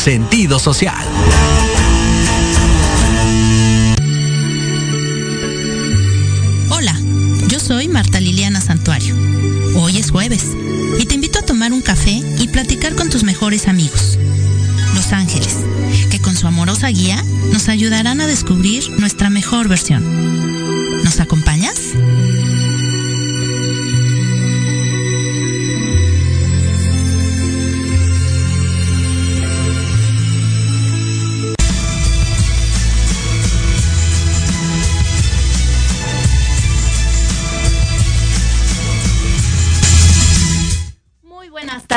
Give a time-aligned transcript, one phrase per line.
[0.00, 1.39] sentido social.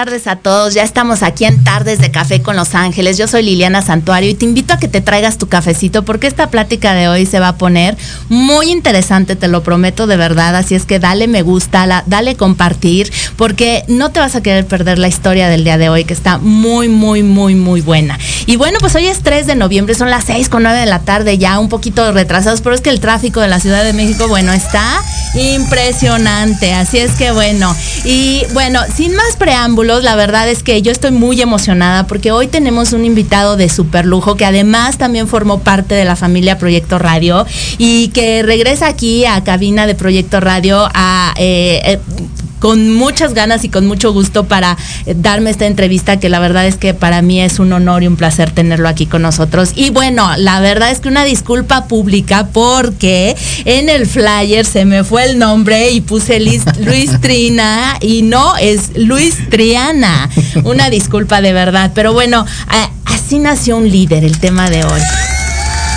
[0.03, 0.73] Tardes a todos.
[0.73, 3.17] Ya estamos aquí en Tardes de Café con Los Ángeles.
[3.17, 6.49] Yo soy Liliana Santuario y te invito a que te traigas tu cafecito porque esta
[6.49, 7.95] plática de hoy se va a poner
[8.27, 10.57] muy interesante, te lo prometo de verdad.
[10.57, 14.99] Así es que dale me gusta, dale compartir porque no te vas a querer perder
[14.99, 18.19] la historia del día de hoy que está muy, muy, muy, muy buena.
[18.45, 20.99] Y bueno, pues hoy es 3 de noviembre, son las 6 con 9 de la
[20.99, 24.27] tarde, ya un poquito retrasados, pero es que el tráfico de la Ciudad de México,
[24.27, 24.83] bueno, está
[25.35, 26.73] impresionante.
[26.73, 27.73] Así es que bueno,
[28.03, 32.47] y bueno, sin más preámbulos, la verdad es que yo estoy muy emocionada porque hoy
[32.47, 36.99] tenemos un invitado de super lujo que además también formó parte de la familia Proyecto
[36.99, 37.45] Radio
[37.77, 41.99] y que regresa aquí a cabina de Proyecto Radio a eh, eh,
[42.63, 46.65] con muchas ganas y con mucho gusto para eh, darme esta entrevista que la verdad
[46.65, 49.73] es que para mí es un honor y un placer tenerlo aquí con nosotros.
[49.75, 53.35] Y bueno, la verdad es que una disculpa pública porque
[53.65, 58.55] en el flyer se me fue el nombre y puse Luis, Luis Trina y no
[58.55, 60.29] es Luis Triana.
[60.63, 62.45] Una disculpa de verdad, pero bueno,
[63.03, 65.01] así nació un líder el tema de hoy.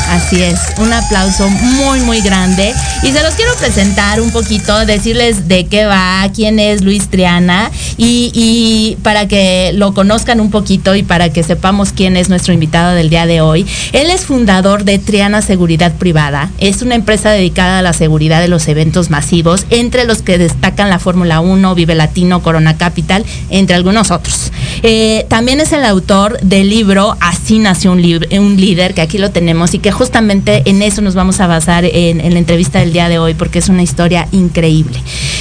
[0.08, 2.72] Así es, un aplauso muy, muy grande.
[3.02, 7.70] Y se los quiero presentar un poquito, decirles de qué va, quién es Luis Triana
[7.96, 12.94] y, para que lo conozcan un poquito y para que sepamos quién es nuestro invitado
[12.94, 13.66] del día de hoy.
[13.92, 16.50] Él es fundador de Triana Seguridad Privada.
[16.58, 20.88] Es una empresa dedicada a la seguridad de los eventos masivos, entre los que destacan
[20.88, 24.52] la Fórmula 1, Vive Latino, Corona Capital, entre algunos otros.
[24.82, 29.30] Eh, también es el autor del libro Así nació un, un líder, que aquí lo
[29.30, 33.08] tenemos y que justamente en eso nos vamos a basar en, la entrevista del día
[33.08, 34.98] de hoy, porque es una historia increíble.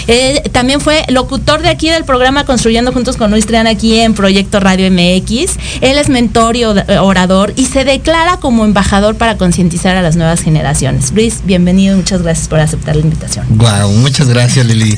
[0.07, 4.13] Eh, también fue locutor de aquí del programa Construyendo Juntos con Luis Triana aquí en
[4.13, 5.57] Proyecto Radio MX.
[5.81, 10.41] Él es mentor y orador y se declara como embajador para concientizar a las nuevas
[10.41, 11.11] generaciones.
[11.11, 13.45] Luis, bienvenido muchas gracias por aceptar la invitación.
[13.49, 14.95] Wow, muchas gracias Lili.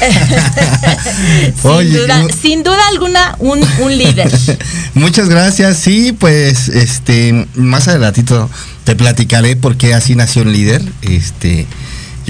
[2.42, 4.30] sin, duda, alguna, un, líder.
[4.94, 5.78] Muchas gracias.
[5.78, 8.50] Sí, pues, este, más adelantito
[8.84, 10.82] te platicaré por qué así nació un líder.
[11.02, 11.66] Este,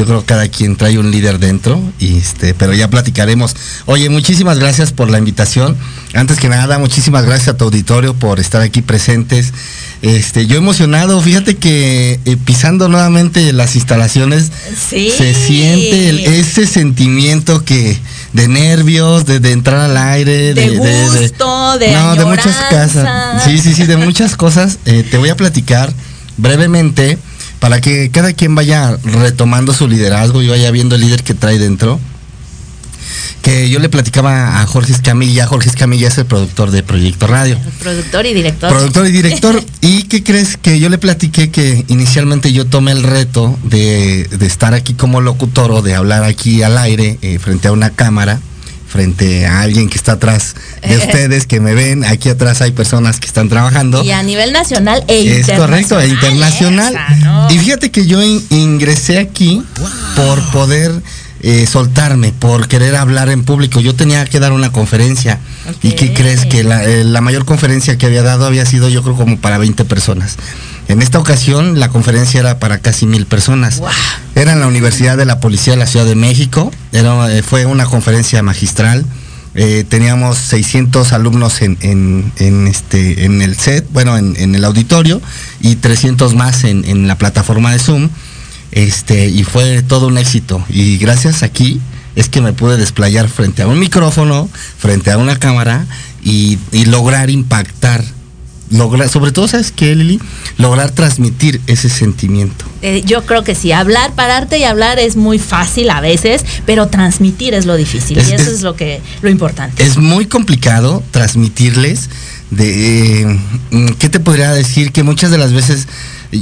[0.01, 3.55] yo creo que cada quien trae un líder dentro, y este, pero ya platicaremos.
[3.85, 5.77] Oye, muchísimas gracias por la invitación.
[6.15, 9.53] Antes que nada, muchísimas gracias a tu auditorio por estar aquí presentes.
[10.01, 14.51] Este, yo emocionado, fíjate que eh, pisando nuevamente las instalaciones
[14.89, 17.99] se siente ese sentimiento que
[18.33, 23.45] de nervios, de, entrar al aire, de, gusto, de, no, de muchas cosas.
[23.45, 24.79] Sí, sí, sí, de muchas cosas.
[24.87, 25.93] Eh, te voy a platicar
[26.39, 27.19] brevemente
[27.61, 31.59] para que cada quien vaya retomando su liderazgo y vaya viendo el líder que trae
[31.59, 32.01] dentro
[33.43, 35.47] que yo le platicaba a Jorge Escamilla.
[35.47, 37.59] Jorge Escamilla es el productor de Proyecto Radio.
[37.81, 38.71] productor y director.
[38.71, 39.65] Productor y director.
[39.81, 40.57] ¿Y qué crees?
[40.57, 45.71] Que yo le platiqué que inicialmente yo tomé el reto de, estar aquí como locutor
[45.71, 48.41] o de hablar aquí al aire eh, frente a una cámara
[48.91, 50.55] frente a alguien que está atrás
[50.87, 52.05] de ustedes, que me ven.
[52.05, 54.03] Aquí atrás hay personas que están trabajando.
[54.05, 55.51] Y a nivel nacional e internacional.
[55.51, 56.97] Es correcto, e internacional.
[57.51, 59.63] Y fíjate que yo ingresé aquí
[60.17, 60.93] por poder
[61.43, 63.81] eh, soltarme, por querer hablar en público.
[63.81, 65.39] Yo tenía que dar una conferencia.
[65.83, 66.45] ¿Y qué crees?
[66.45, 69.85] Que eh, la, mayor conferencia que había dado había sido yo creo como para 20
[69.87, 70.37] personas.
[70.89, 73.81] En esta ocasión la conferencia era para casi mil personas.
[74.35, 76.73] Era en la Universidad de la Policía de la Ciudad de México.
[76.93, 79.05] Era, eh, fue una conferencia magistral.
[79.89, 82.33] teníamos 600 alumnos en,
[82.69, 85.21] este, en el set, bueno, en, el auditorio
[85.61, 88.11] y 300 más en la plataforma de Zoom.
[88.73, 90.65] Este, y fue todo un éxito.
[90.69, 91.81] Y gracias aquí
[92.17, 95.87] es que me pude desplayar frente a un micrófono, frente a una cámara
[96.23, 98.05] y, lograr impactar.
[98.71, 100.21] Lograr, sobre todo, ¿sabes qué, Lili?
[100.57, 102.65] Lograr transmitir ese sentimiento.
[102.83, 106.89] Eh, yo creo que sí, hablar, pararte y hablar es muy fácil a veces, pero
[106.89, 109.83] transmitir es lo difícil y eso es, lo que lo importante.
[109.83, 112.09] Es muy complicado transmitirles
[112.51, 113.39] de
[113.71, 114.93] mm, ¿qué te podría decir?
[114.93, 115.89] Que muchas de las veces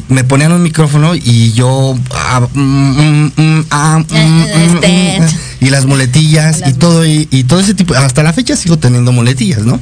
[0.09, 5.21] me ponían un micrófono y yo ah, mm, mm, ah, este.
[5.61, 9.61] y las muletillas y todo y, todo ese tipo hasta la fecha sigo teniendo muletillas
[9.61, 9.81] no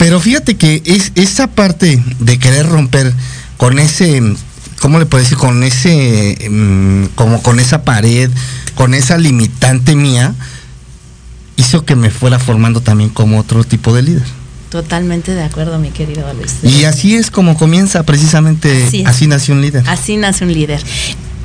[0.00, 3.12] pero fíjate que es esa parte de querer romper
[3.58, 4.22] con ese
[4.80, 6.38] cómo le puedo decir con ese
[7.16, 8.30] como con esa pared
[8.74, 10.34] con esa limitante mía
[11.58, 14.40] hizo que me fuera formando también como otro tipo de líder
[14.70, 16.58] Totalmente de acuerdo, mi querido Luis.
[16.62, 19.82] Y así es como comienza precisamente, así, así nació un líder.
[19.88, 20.80] Así nace un líder.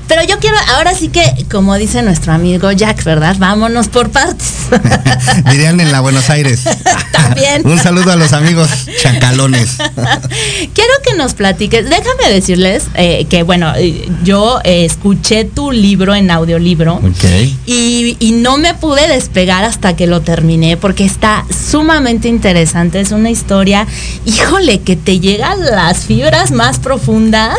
[0.08, 3.36] Pero yo quiero, ahora sí que, como dice nuestro amigo Jack, ¿verdad?
[3.40, 4.54] Vámonos por partes.
[5.52, 6.62] Dirían en la Buenos Aires.
[7.12, 7.66] También.
[7.66, 8.70] Un saludo a los amigos
[9.02, 9.78] chacalones.
[10.74, 11.90] quiero que nos platiques.
[11.90, 16.96] Déjame decirles eh, que, bueno, eh, yo eh, escuché tu libro en audiolibro.
[16.96, 17.26] Ok.
[17.66, 23.00] Y, y no me pude despegar hasta que lo terminé porque está sumamente interesante.
[23.00, 23.88] Es una historia,
[24.26, 27.58] híjole, que te llega a las fibras más profundas,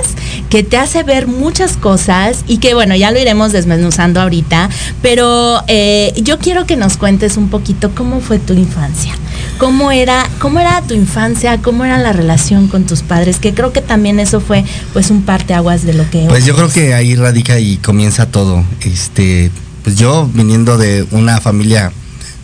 [0.48, 4.68] que te hace ver muchas cosas y que bueno, ya lo iremos desmenuzando ahorita,
[5.02, 9.14] pero eh, yo quiero que nos cuentes un poquito cómo fue tu infancia.
[9.58, 11.58] ¿Cómo era, ¿Cómo era tu infancia?
[11.62, 13.38] ¿Cómo era la relación con tus padres?
[13.38, 16.26] Que creo que también eso fue pues un parteaguas de lo que...
[16.28, 18.62] Pues yo creo que ahí radica y comienza todo.
[18.82, 19.50] Este,
[19.82, 21.92] pues yo viniendo de una familia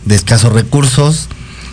[0.05, 1.27] de escasos recursos,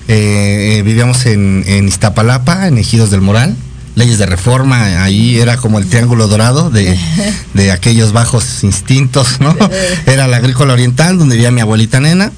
[0.08, 3.56] eh, eh, vivíamos en, en Iztapalapa, en Ejidos del Moral
[4.00, 6.98] leyes de reforma, ahí era como el triángulo dorado de,
[7.72, 9.54] aquellos bajos instintos, ¿no?
[10.06, 12.32] Era la agrícola oriental donde vivía mi abuelita nena.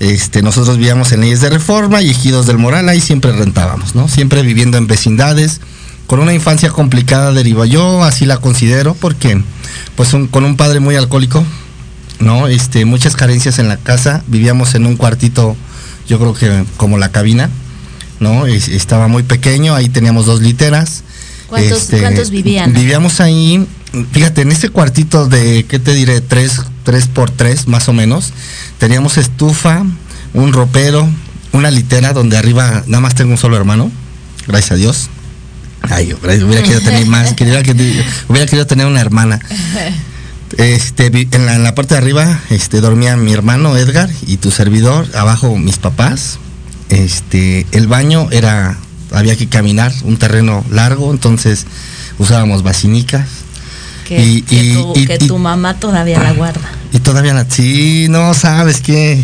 [0.00, 4.08] Este, nosotros vivíamos en leyes de reforma y ejidos del moral, ahí siempre rentábamos, ¿no?
[4.08, 5.60] Siempre viviendo en vecindades,
[6.08, 9.40] con una infancia complicada deriva yo, así la considero, porque
[9.94, 11.44] pues con un padre muy alcohólico,
[12.18, 12.48] ¿no?
[12.48, 15.56] Este, muchas carencias en la casa, vivíamos en un cuartito,
[16.08, 17.48] yo creo que como la cabina,
[18.20, 18.46] ¿no?
[18.46, 21.02] estaba muy pequeño, ahí teníamos dos literas.
[21.48, 22.72] ¿Cuántos, este, vivían?
[22.72, 23.66] Vivíamos ahí,
[24.12, 26.20] fíjate, en ese cuartito de, ¿qué te diré?
[26.20, 28.32] Tres, tres por tres, más o menos.
[28.78, 29.84] Teníamos estufa,
[30.32, 31.08] un ropero,
[31.52, 33.90] una litera donde arriba nada más tengo un solo hermano,
[34.46, 35.10] gracias a Dios.
[35.82, 37.32] Ay, hubiera querido tener más,
[38.28, 39.40] hubiera querido tener una hermana.
[40.56, 44.50] Este, en la, en la, parte de arriba este, dormía mi hermano Edgar y tu
[44.50, 46.38] servidor, abajo mis papás,
[46.88, 48.78] este, el baño era,
[49.12, 51.66] había que caminar, un terreno largo, entonces
[52.18, 53.28] usábamos basinicas.
[54.06, 54.42] Que, y,
[55.06, 56.60] que, tu, mamá todavía la guarda.
[56.92, 59.22] Y todavía la, sí, no sabes que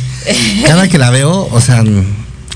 [0.67, 1.85] cada que la veo, o sea,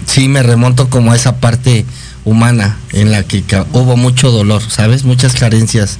[0.06, 1.84] sí me remonto como a esa parte
[2.24, 5.04] humana en la que hubo mucho dolor, ¿sabes?
[5.04, 5.98] Muchas carencias.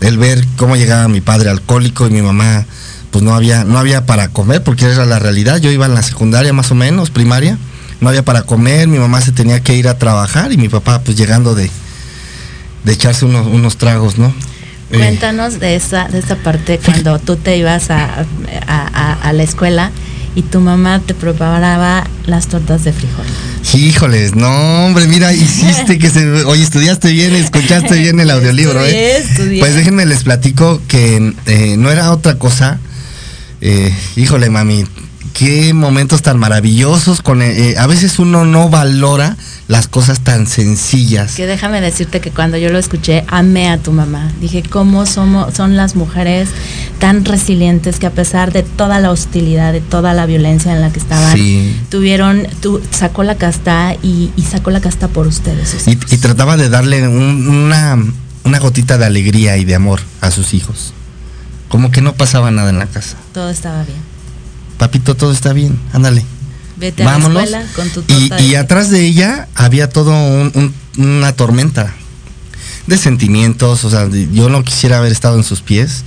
[0.00, 2.64] El ver cómo llegaba mi padre alcohólico y mi mamá,
[3.10, 5.58] pues no había, no había para comer, porque era la realidad.
[5.58, 7.58] Yo iba en la secundaria más o menos, primaria,
[8.00, 11.02] no había para comer, mi mamá se tenía que ir a trabajar y mi papá
[11.02, 11.70] pues llegando de,
[12.84, 14.32] de echarse unos, unos tragos, ¿no?
[14.90, 18.26] Eh, Cuéntanos de esa, de esa parte cuando tú te ibas a,
[18.66, 19.92] a, la escuela
[20.34, 23.24] y tu mamá te preparaba las tortas de frijol.
[23.72, 26.28] Híjoles, no, hombre, mira, hiciste que se.
[26.44, 29.24] Oye, estudiaste bien, escuchaste bien el audiolibro, ¿eh?
[29.60, 32.80] Pues déjenme les platico que eh, no era otra cosa.
[33.60, 34.86] Eh, híjole, mami,
[35.32, 37.22] qué momentos tan maravillosos.
[37.22, 39.36] Con, eh, a veces uno no valora
[39.68, 41.34] las cosas tan sencillas.
[41.34, 44.32] Que déjame decirte que cuando yo lo escuché, amé a tu mamá.
[44.40, 46.48] Dije, ¿cómo somos, son las mujeres
[46.98, 50.90] tan resilientes que a pesar de toda la hostilidad, de toda la violencia en la
[50.90, 51.38] que estaban,
[51.88, 55.86] tuvieron, tu, sacó la casta y, sacó la casta por ustedes.
[55.86, 57.96] Y, trataba de darle una,
[58.44, 60.92] una gotita de alegría y de amor a sus hijos.
[61.68, 63.16] Como que no pasaba nada en la casa.
[63.32, 64.09] Todo estaba bien
[64.80, 66.24] papito, todo está bien, ándale.
[66.78, 67.42] Vete Vámonos.
[67.42, 70.10] a la escuela con tu y, y, atrás de ella había todo
[70.96, 71.94] una tormenta
[72.86, 76.04] de sentimientos, o sea, yo no quisiera haber estado en sus pies,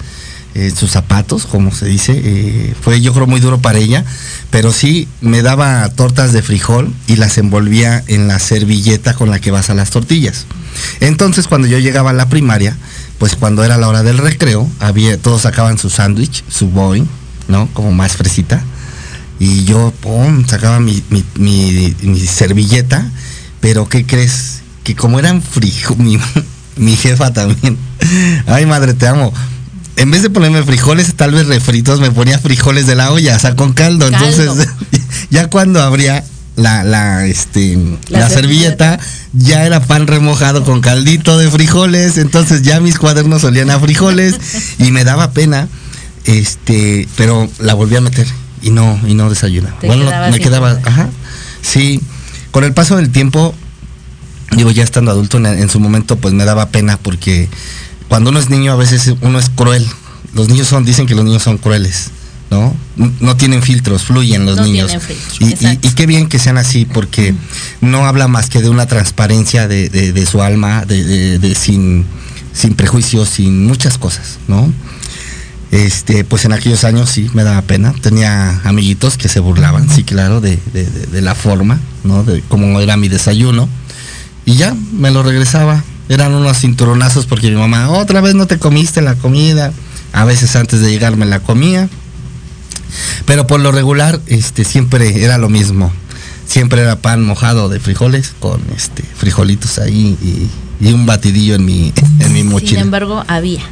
[0.55, 4.05] en sus zapatos, como se dice, eh, fue yo creo muy duro para ella,
[4.49, 9.37] pero sí me daba tortas de frijol y las envolvía en la servilleta con la
[9.37, 10.47] que vas a las tortillas.
[10.99, 12.75] Entonces cuando yo llegaba a la primaria,
[13.19, 17.07] pues cuando era la hora del recreo, había, todos sacaban su sándwich, su boing,
[17.47, 17.67] ¿no?
[17.73, 18.63] Como más fresita.
[19.39, 21.03] Y yo, pum, sacaba mi,
[22.27, 23.11] servilleta,
[23.59, 24.61] pero ¿qué crees?
[24.83, 26.21] Que como eran frijoles,
[26.77, 27.77] mi, jefa también.
[28.47, 29.33] Ay, madre, te amo.
[29.95, 33.39] En vez de ponerme frijoles, tal vez refritos, me ponía frijoles de la olla, o
[33.39, 34.07] sea, con caldo.
[34.07, 34.49] Entonces,
[35.29, 36.23] ya cuando abría
[36.55, 37.77] la, la, este,
[38.09, 38.99] la, servilleta,
[39.33, 44.35] ya era pan remojado con caldito de frijoles, entonces ya mis cuadernos olían a frijoles
[44.79, 45.67] y me daba pena
[46.25, 48.27] este, pero la volví a meter
[48.61, 49.77] y no, y no desayunaba.
[49.83, 51.09] Bueno, me quedaba, ajá.
[51.61, 52.01] Sí,
[52.51, 53.53] con el paso del tiempo,
[54.55, 57.49] digo, ya estando adulto en, su momento, pues me daba pena porque
[58.07, 59.85] cuando uno es niño a veces uno es cruel.
[60.33, 62.11] Los niños son, dicen que los niños son crueles.
[62.49, 62.75] ¿no?
[63.19, 64.91] No tienen filtros, fluyen los niños.
[65.39, 67.33] y, qué bien que sean así, porque
[67.81, 72.05] no habla más que de una transparencia de, su alma, de, sin,
[72.53, 74.71] sin prejuicios, sin muchas cosas, ¿no?
[75.73, 77.95] Este, pues en aquellos años sí me daba pena.
[77.99, 80.59] Tenía amiguitos que se burlaban, sí, claro, de,
[81.13, 82.23] la forma, ¿no?
[82.23, 83.67] De cómo era mi desayuno.
[84.45, 85.83] Y ya, me lo regresaba.
[86.09, 89.73] Eran unos cinturonazos porque mi mamá, otra vez no te comiste la comida.
[90.11, 91.89] A veces antes de llegar me la comía.
[93.25, 95.91] Pero por lo regular, este, siempre era lo mismo.
[96.45, 101.93] Siempre era pan mojado de frijoles con este frijolitos ahí y, un batidillo en mi,
[102.19, 102.73] en mi mochila.
[102.73, 103.63] Sin embargo, había.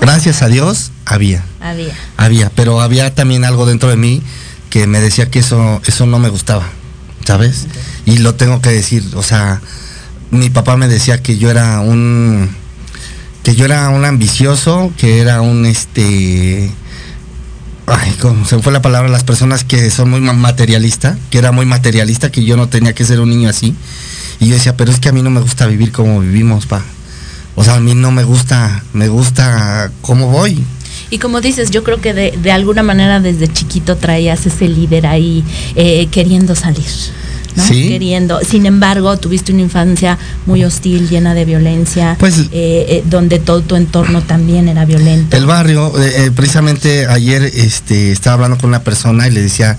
[0.00, 1.44] Gracias a Dios, había.
[1.60, 1.94] Había.
[2.16, 4.22] Había, pero había también algo dentro de mí
[4.70, 6.66] que me decía que eso, eso no me gustaba,
[7.26, 7.66] ¿sabes?
[8.06, 9.60] Y lo tengo que decir, o sea,
[10.30, 12.48] mi papá me decía que yo era un
[13.42, 16.70] que yo era un ambicioso, que era un este
[17.86, 19.08] ay, ¿cómo se fue la palabra?
[19.08, 23.04] Las personas que son muy materialista, que era muy materialista, que yo no tenía que
[23.04, 23.74] ser un niño así.
[24.40, 26.82] Y yo decía, pero es que a mí no me gusta vivir como vivimos, pa.
[27.54, 30.64] O sea, a mí no me gusta, me gusta cómo voy.
[31.10, 35.06] Y como dices, yo creo que de, de alguna manera desde chiquito traías ese líder
[35.06, 36.86] ahí eh, queriendo salir.
[37.68, 38.40] Queriendo.
[38.48, 43.60] Sin embargo, tuviste una infancia muy hostil, llena de violencia, pues, eh, eh, donde todo
[43.60, 45.36] tu entorno también era violento.
[45.36, 49.76] El barrio, eh, precisamente ayer este, estaba hablando con una persona y le decía,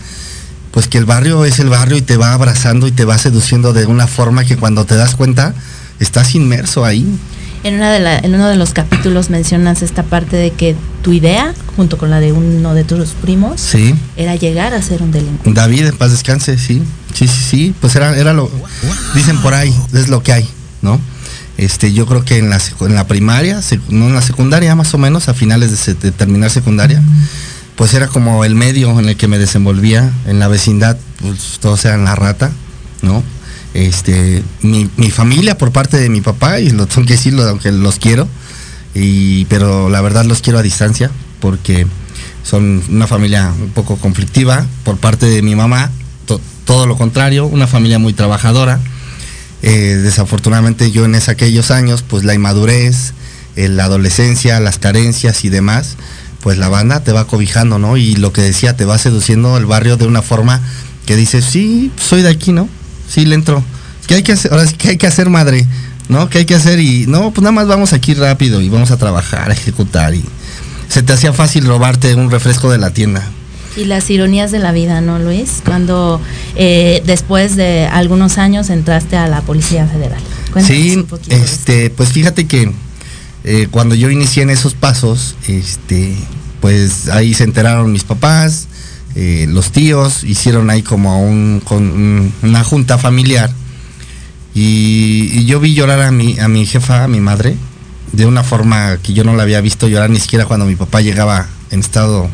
[0.72, 3.74] pues que el barrio es el barrio y te va abrazando y te va seduciendo
[3.74, 5.54] de una forma que cuando te das cuenta,
[6.00, 7.06] estás inmerso ahí.
[7.64, 11.54] En, una de en uno de los capítulos mencionas esta parte de que tu idea,
[11.76, 13.96] junto con la de uno de tus primos, sí.
[14.18, 15.60] era llegar a ser un delincuente.
[15.60, 16.82] David, en paz descanse, sí.
[17.14, 17.76] Sí, sí, sí.
[17.80, 18.50] Pues era, era lo.
[19.16, 20.50] Dicen por ahí, es lo que hay,
[20.82, 21.00] ¿no?
[21.58, 24.98] Este, yo creo que en la, en la primaria, no en la secundaria más o
[24.98, 27.02] menos, a finales de, terminar secundaria,
[27.76, 31.86] pues era como el medio en el que me desenvolvía, en la vecindad, pues todos
[31.86, 32.52] eran la rata,
[33.02, 33.24] ¿no?
[33.74, 38.00] Este, mi, familia por parte de mi papá, y lo tengo que decirlo, aunque los
[38.00, 38.28] quiero,
[38.94, 41.10] y, pero la verdad los quiero a distancia,
[41.40, 41.88] porque
[42.44, 45.92] son una familia un poco conflictiva por parte de mi mamá,
[46.66, 48.80] todo lo contrario, una familia muy trabajadora.
[49.62, 53.14] Eh, desafortunadamente yo en aquellos años, pues la inmadurez,
[53.56, 55.98] eh, la adolescencia, las carencias y demás,
[56.42, 57.98] pues la banda te va cobijando, ¿no?
[57.98, 60.62] Y lo que decía, te va seduciendo el barrio de una forma
[61.06, 62.70] que dices, sí, soy de aquí, ¿no?
[63.08, 63.64] Sí le entro.
[64.08, 64.52] ¿Qué hay que hacer?
[64.52, 65.66] Ahora sí, ¿qué hay que hacer, madre?
[66.10, 66.30] ¿No?
[66.30, 66.80] ¿Qué hay que hacer?
[66.80, 70.14] Y no, pues nada más vamos aquí rápido y vamos a trabajar, a ejecutar.
[70.14, 70.24] Y
[70.90, 73.24] se te hacía fácil robarte un refresco de la tienda.
[73.76, 75.62] Y las ironías de la vida, ¿no, Luis?
[75.66, 76.22] Cuando
[76.56, 80.22] eh, después de algunos años entraste a la Policía Federal.
[80.64, 82.72] sí, este, pues fíjate que
[83.44, 86.16] eh, cuando yo inicié en esos pasos, este,
[86.62, 88.68] pues ahí se enteraron mis papás,
[89.16, 93.52] eh, los tíos hicieron ahí como un, con, una junta familiar
[94.56, 97.56] y, yo vi llorar a mi, a mi jefa, a mi madre,
[98.12, 101.02] de una forma que yo no la había visto llorar ni siquiera cuando mi papá
[101.02, 102.30] llegaba en estado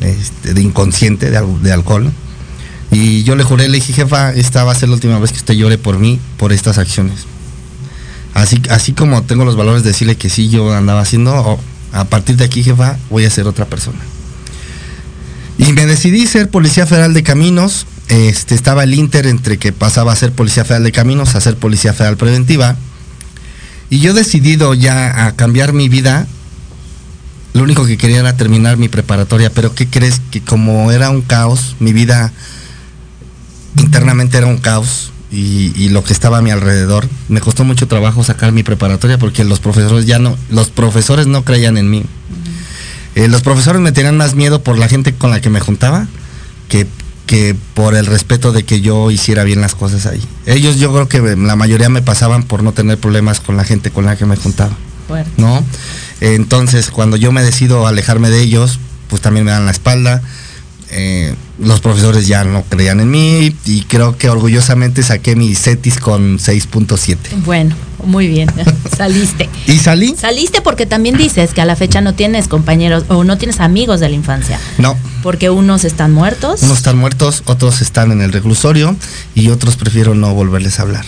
[0.00, 2.10] este, de inconsciente, de, alcohol.
[2.90, 5.38] Y yo le juré, le dije, jefa, esta va a ser la última vez que
[5.38, 7.26] usted llore por mí, por estas acciones.
[8.34, 11.60] Así, así como tengo los valores de decirle que sí, yo andaba haciendo,
[11.92, 13.98] a partir de aquí, jefa, voy a ser otra persona.
[15.60, 17.86] Y me decidí ser policía federal de caminos.
[18.08, 21.56] Este, estaba el inter entre que pasaba a ser policía federal de caminos a ser
[21.56, 22.76] policía federal preventiva.
[23.90, 26.26] Y yo decidido ya a cambiar mi vida,
[27.52, 30.22] lo único que quería era terminar mi preparatoria, pero ¿qué crees?
[30.30, 32.32] Que como era un caos, mi vida
[33.76, 38.24] internamente era un caos y, lo que estaba a mi alrededor, me costó mucho trabajo
[38.24, 42.04] sacar mi preparatoria porque los profesores ya no, los profesores no creían en mí.
[43.14, 46.06] Eh, los profesores me tenían más miedo por la gente con la que me juntaba
[46.68, 46.86] que,
[47.26, 50.22] que por el respeto de que yo hiciera bien las cosas ahí.
[50.46, 53.90] Ellos yo creo que la mayoría me pasaban por no tener problemas con la gente
[53.90, 54.76] con la que me juntaba.
[55.36, 55.64] ¿No?
[56.20, 60.22] Entonces, cuando yo me decido alejarme de ellos, pues también me dan la espalda.
[60.92, 65.98] Eh, los profesores ya no creían en mí y creo que orgullosamente saqué mi CETIS
[65.98, 67.16] con 6.7.
[67.44, 68.50] Bueno, muy bien,
[68.96, 69.48] saliste.
[69.66, 70.16] ¿Y salí?
[70.18, 74.00] Saliste porque también dices que a la fecha no tienes compañeros o no tienes amigos
[74.00, 74.58] de la infancia.
[74.78, 74.96] No.
[75.22, 76.62] Porque unos están muertos.
[76.62, 78.96] Unos están muertos, otros están en el reclusorio
[79.34, 81.04] y otros prefiero no volverles a hablar.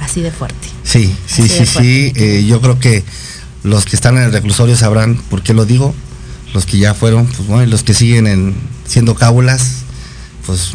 [0.00, 0.68] Así de fuerte.
[0.84, 2.12] Sí, sí, sí, sí.
[2.16, 3.04] Eh, yo creo que
[3.62, 5.94] los que están en el reclusorio sabrán por qué lo digo.
[6.52, 8.54] Los que ya fueron, pues bueno, y los que siguen en,
[8.86, 9.82] siendo cábulas,
[10.46, 10.74] pues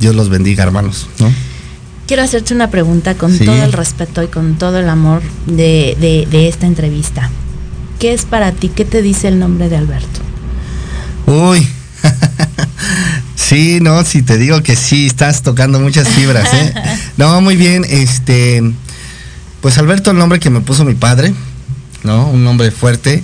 [0.00, 1.32] Dios los bendiga, hermanos, ¿no?
[2.08, 6.48] quiero hacerte una pregunta con todo el respeto y con todo el amor de, de,
[6.48, 7.30] esta entrevista.
[8.00, 8.70] ¿Qué es para ti?
[8.70, 10.20] ¿Qué te dice el nombre de Alberto?
[11.26, 11.68] Uy,
[13.36, 16.74] sí, no, si te digo que sí, estás tocando muchas fibras, ¿eh?
[17.18, 18.62] No, muy bien, este,
[19.60, 21.34] pues Alberto, el nombre que me puso mi padre,
[22.04, 22.28] ¿no?
[22.28, 23.22] Un nombre fuerte,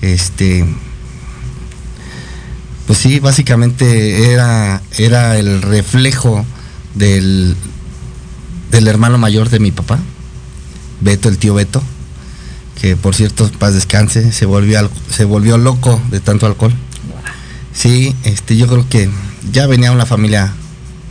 [0.00, 0.64] este,
[2.86, 6.44] pues sí, básicamente era, era el reflejo
[6.94, 7.56] del,
[8.70, 9.98] del hermano mayor de mi papá,
[11.00, 11.82] Beto, el tío Beto,
[12.80, 16.74] que por cierto, paz descanse, se volvió, se volvió loco de tanto alcohol.
[17.72, 19.10] Sí, este, yo creo que
[19.52, 20.52] ya venía una familia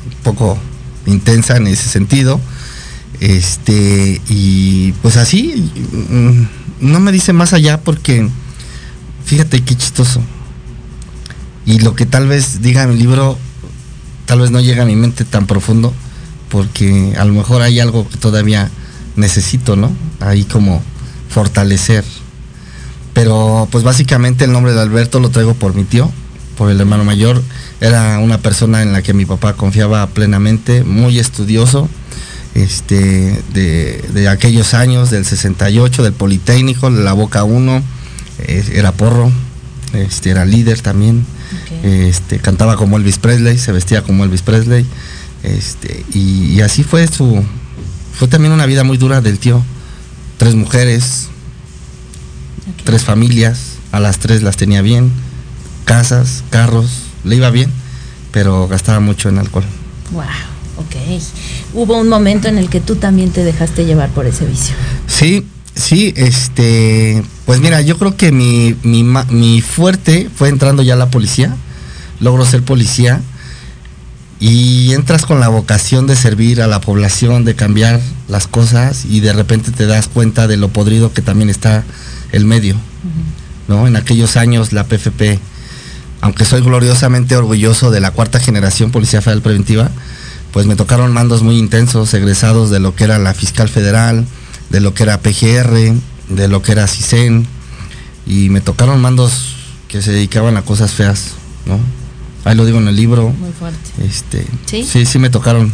[0.06, 0.58] un poco
[1.06, 2.40] intensa en ese sentido.
[3.20, 5.72] Este, y pues así,
[6.10, 6.44] mm,
[6.82, 8.28] no me dice más allá porque,
[9.26, 10.22] fíjate qué chistoso.
[11.66, 13.38] Y lo que tal vez diga mi libro,
[14.26, 15.94] tal vez no llega a mi mente tan profundo,
[16.50, 18.70] porque a lo mejor hay algo que todavía
[19.16, 19.92] necesito, ¿no?
[20.20, 20.82] Ahí como
[21.30, 22.04] fortalecer.
[23.14, 26.12] Pero pues básicamente el nombre de Alberto lo traigo por mi tío,
[26.58, 27.42] por el hermano mayor.
[27.80, 31.90] Era una persona en la que mi papá confiaba plenamente, muy estudioso,
[32.56, 37.84] este, de, aquellos años, del 68, del Politécnico, de la Boca 1,
[38.48, 39.32] era porro,
[39.94, 41.26] este, era líder también,
[41.84, 44.86] este, cantaba como Elvis Presley, se vestía como Elvis Presley.
[45.44, 47.44] Este, y, así fue su.
[48.14, 49.64] Fue también una vida muy dura del tío.
[50.38, 51.28] Tres mujeres,
[52.86, 55.12] tres familias, a las tres las tenía bien,
[55.86, 56.90] casas, carros,
[57.24, 57.72] le iba bien,
[58.32, 59.66] pero gastaba mucho en alcohol.
[60.12, 60.24] Wow,
[60.78, 61.22] ok.
[61.74, 64.76] Hubo un momento en el que tú también te dejaste llevar por ese vicio.
[65.08, 70.94] Sí, sí, este, pues mira, yo creo que mi, mi, mi fuerte fue entrando ya
[70.94, 71.56] a la policía,
[72.20, 73.22] logro ser policía
[74.40, 79.20] y entras con la vocación de servir a la población, de cambiar las cosas y
[79.20, 81.84] de repente te das cuenta de lo podrido que también está
[82.32, 82.76] el medio.
[83.68, 83.88] ¿no?
[83.88, 85.40] En aquellos años la PFP,
[86.22, 89.90] aunque soy gloriosamente orgulloso de la cuarta generación Policía Federal Preventiva,
[90.52, 94.26] pues me tocaron mandos muy intensos, egresados de lo que era la Fiscal Federal,
[94.74, 95.94] de lo que era PGR,
[96.30, 97.46] de lo que era CISEN,
[98.26, 99.56] y me tocaron mandos
[99.88, 101.36] que se dedicaban a cosas feas,
[101.68, 101.80] ¿no?
[102.44, 103.30] Ahí lo digo en el libro.
[103.30, 103.80] Muy fuerte.
[104.04, 104.84] Este, ¿Sí?
[104.84, 105.72] sí, sí me tocaron.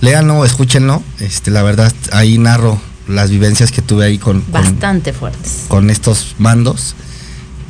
[0.00, 1.04] Léanlo, escúchenlo.
[1.20, 4.44] Este, la verdad, ahí narro las vivencias que tuve ahí con.
[4.50, 5.66] Bastante fuertes.
[5.68, 6.96] Con estos mandos.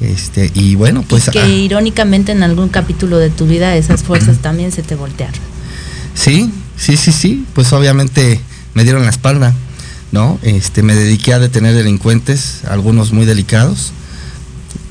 [0.01, 1.29] Este, y bueno, pues.
[1.29, 5.39] que ah, irónicamente en algún capítulo de tu vida esas fuerzas también se te voltearon.
[6.15, 7.47] Sí, sí, sí, sí.
[7.55, 8.41] Pues obviamente
[8.73, 9.55] me dieron la espalda,
[10.13, 10.39] ¿no?
[10.43, 13.93] Este, me dediqué a detener delincuentes, algunos muy delicados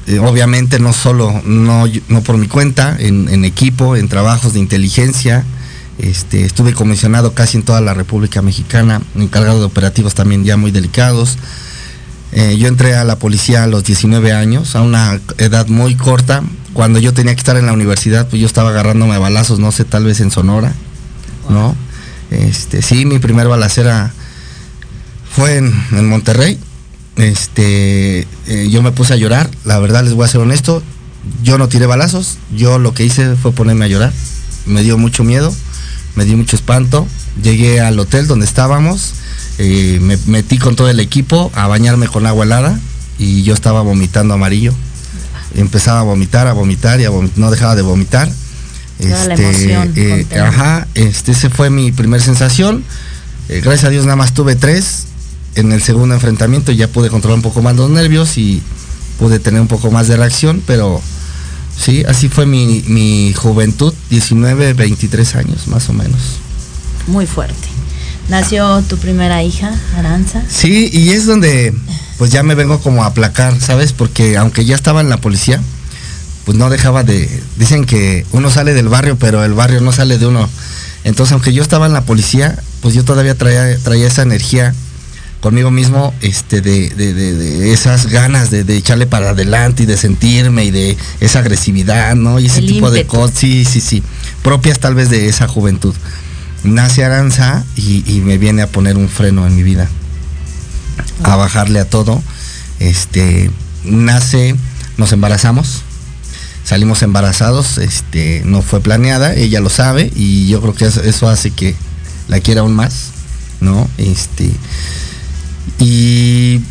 [0.07, 5.45] eh, obviamente no solo, no, no por mi cuenta, en, equipo, en trabajos de inteligencia.
[5.99, 10.71] Este, estuve comisionado casi en toda la República Mexicana, encargado de operativos también ya muy
[10.71, 11.37] delicados.
[12.31, 16.43] Eh, yo entré a la policía a los 19 años, a una edad muy corta.
[16.73, 19.71] Cuando yo tenía que estar en la universidad, pues yo estaba agarrándome a balazos, no
[19.71, 20.73] sé, tal vez en Sonora,
[21.49, 21.75] ¿no?
[22.31, 24.13] Este, sí, mi primer balacera
[25.35, 26.59] fue en Monterrey.
[27.17, 30.81] Este, eh, yo me puse a llorar, la verdad les voy a ser honesto,
[31.43, 34.13] yo no tiré balazos, yo lo que hice fue ponerme a llorar,
[34.65, 35.53] me dio mucho miedo,
[36.15, 37.05] me dio mucho espanto,
[37.43, 39.13] llegué al hotel donde estábamos,
[39.57, 42.79] eh, me metí con todo el equipo a bañarme con agua helada
[43.19, 44.73] y yo estaba vomitando amarillo,
[45.55, 48.31] empezaba a vomitar, a vomitar y a no dejaba de vomitar.
[48.99, 52.83] Este, eh, ajá, este, ese fue mi primer sensación.
[53.49, 55.07] gracias a Dios nada más tuve tres
[55.55, 58.61] en el segundo enfrentamiento ya pude controlar un poco más los nervios y
[59.19, 61.01] pude tener un poco más de reacción, pero
[61.77, 66.19] sí, así fue mi, juventud, 19, 23 años más o menos.
[67.07, 67.67] Muy fuerte.
[68.29, 70.43] ¿Nació tu primera hija, Aranza?
[70.47, 71.73] Sí, y es donde
[72.17, 73.93] pues ya me vengo como a aplacar, ¿sabes?
[73.93, 75.61] Porque aunque ya estaba en la policía,
[76.45, 77.27] pues no dejaba de...
[77.57, 80.47] Dicen que uno sale del barrio, pero el barrio no sale de uno.
[81.03, 84.73] Entonces, aunque yo estaba en la policía, pues yo todavía traía, traía esa energía
[85.41, 90.97] conmigo mismo este, de, esas ganas de, echarle para adelante y de sentirme y de
[91.19, 92.39] esa agresividad, ¿no?
[92.39, 94.03] Y ese tipo de cosas, sí, sí, sí,
[94.43, 95.95] propias tal vez de esa juventud.
[96.63, 99.89] Nace Aranza y, me viene a poner un freno en mi vida,
[101.23, 102.21] a bajarle a todo.
[102.79, 103.49] Este,
[103.83, 104.55] nace,
[104.97, 105.81] nos embarazamos,
[106.63, 111.29] salimos embarazados, este, no fue planeada, ella lo sabe y yo creo que eso, eso
[111.29, 111.75] hace que
[112.27, 113.07] la quiera aún más,
[113.59, 113.89] ¿no?
[113.97, 114.51] Este,
[115.81, 116.61] y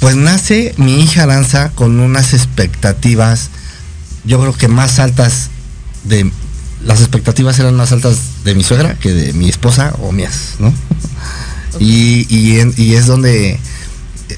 [0.00, 3.50] pues nace mi hija Aranza con unas expectativas,
[4.24, 5.50] yo creo que más altas
[6.04, 6.30] de
[6.82, 10.72] las expectativas eran más altas de mi suegra que de mi esposa o mías, ¿no?
[11.78, 13.60] Y, y, es donde,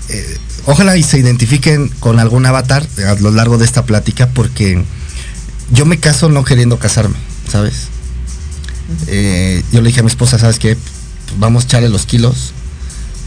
[0.08, 4.84] eh, ojalá y se identifiquen con algún avatar a lo largo de esta plática, porque
[5.70, 7.16] yo me caso no queriendo casarme,
[7.48, 7.86] ¿sabes?
[9.06, 10.76] Eh, yo le dije a mi esposa, ¿sabes qué?
[10.76, 12.52] Pues vamos a echarle los kilos.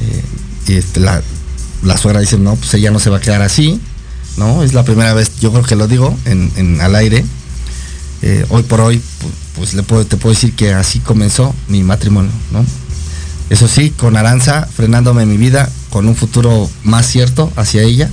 [0.01, 1.21] Eh, este, la,
[1.83, 3.79] la, suegra dice, no, pues ella no se va a quedar así,
[4.37, 4.63] ¿no?
[4.63, 7.23] Es la primera vez, yo creo que lo digo en, al aire.
[8.49, 9.01] hoy por hoy,
[9.55, 12.65] pues, le puedo, te puedo decir que así comenzó mi matrimonio, ¿no?
[13.49, 18.09] Eso sí, con Aranza frenándome en mi vida, con un futuro más cierto hacia ella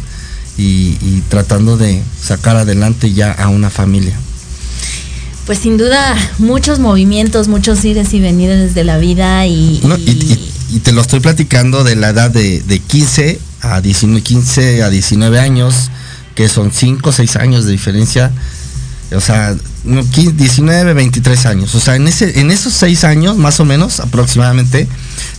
[0.58, 4.18] y, tratando de sacar adelante ya a una familia.
[5.52, 9.82] Pues sin duda, muchos movimientos, muchos ires y venires de la vida y,
[10.70, 14.88] y, te lo estoy platicando de la edad de, de 15 a 19, 15 a
[14.88, 15.90] 19 años,
[16.34, 18.32] que son 5 o 6 años de diferencia
[19.14, 21.74] o sea, 19, 23 años.
[21.74, 24.88] O sea, en, ese, en esos 6 años, más o menos, aproximadamente,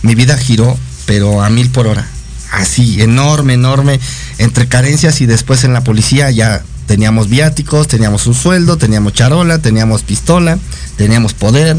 [0.02, 2.06] mi vida giró, pero a mil por hora.
[2.52, 3.98] Así, enorme, enorme.
[4.38, 9.58] Entre carencias y después en la policía ya teníamos viáticos, teníamos un sueldo, teníamos charola,
[9.58, 10.58] teníamos pistola,
[10.96, 11.76] teníamos poder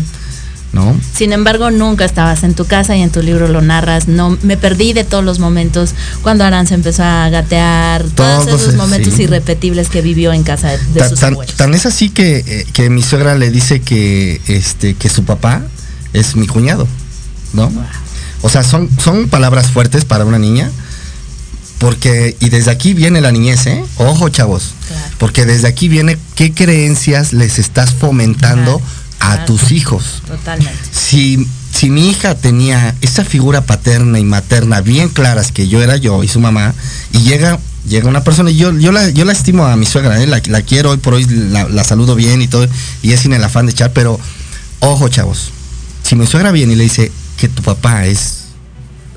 [1.13, 4.07] sin embargo, nunca estabas en tu casa y en tu libro lo narras.
[4.07, 9.17] No, me perdí de todos los momentos cuando Aranza empezó a gatear, todos, esos momentos
[9.19, 13.35] irrepetibles que vivió en casa de, sus tan, Tan es así eh, que, mi suegra
[13.35, 15.61] le dice que, este, que su papá
[16.13, 16.87] es mi cuñado,
[17.53, 17.71] ¿no?
[18.41, 20.71] O sea, son, son palabras fuertes para una niña.
[21.85, 23.85] Porque, y desde aquí viene la niñez, ¿eh?
[23.97, 24.73] Ojo, chavos.
[25.19, 28.81] Porque desde aquí viene qué creencias les estás fomentando
[29.19, 30.23] a tus hijos.
[30.25, 30.79] Totalmente.
[30.91, 35.95] Si, si mi hija tenía esa figura paterna y materna bien claras que yo era
[35.95, 36.73] yo y su mamá,
[37.13, 40.19] y llega, llega una persona, y yo, yo, la, yo la estimo a mi suegra,
[40.19, 40.25] ¿eh?
[40.25, 42.67] la, quiero hoy por hoy, la, saludo bien y todo,
[43.03, 44.19] y es sin el afán de echar, pero
[44.79, 45.51] ojo chavos,
[46.01, 48.45] si mi suegra viene y le dice que tu papá es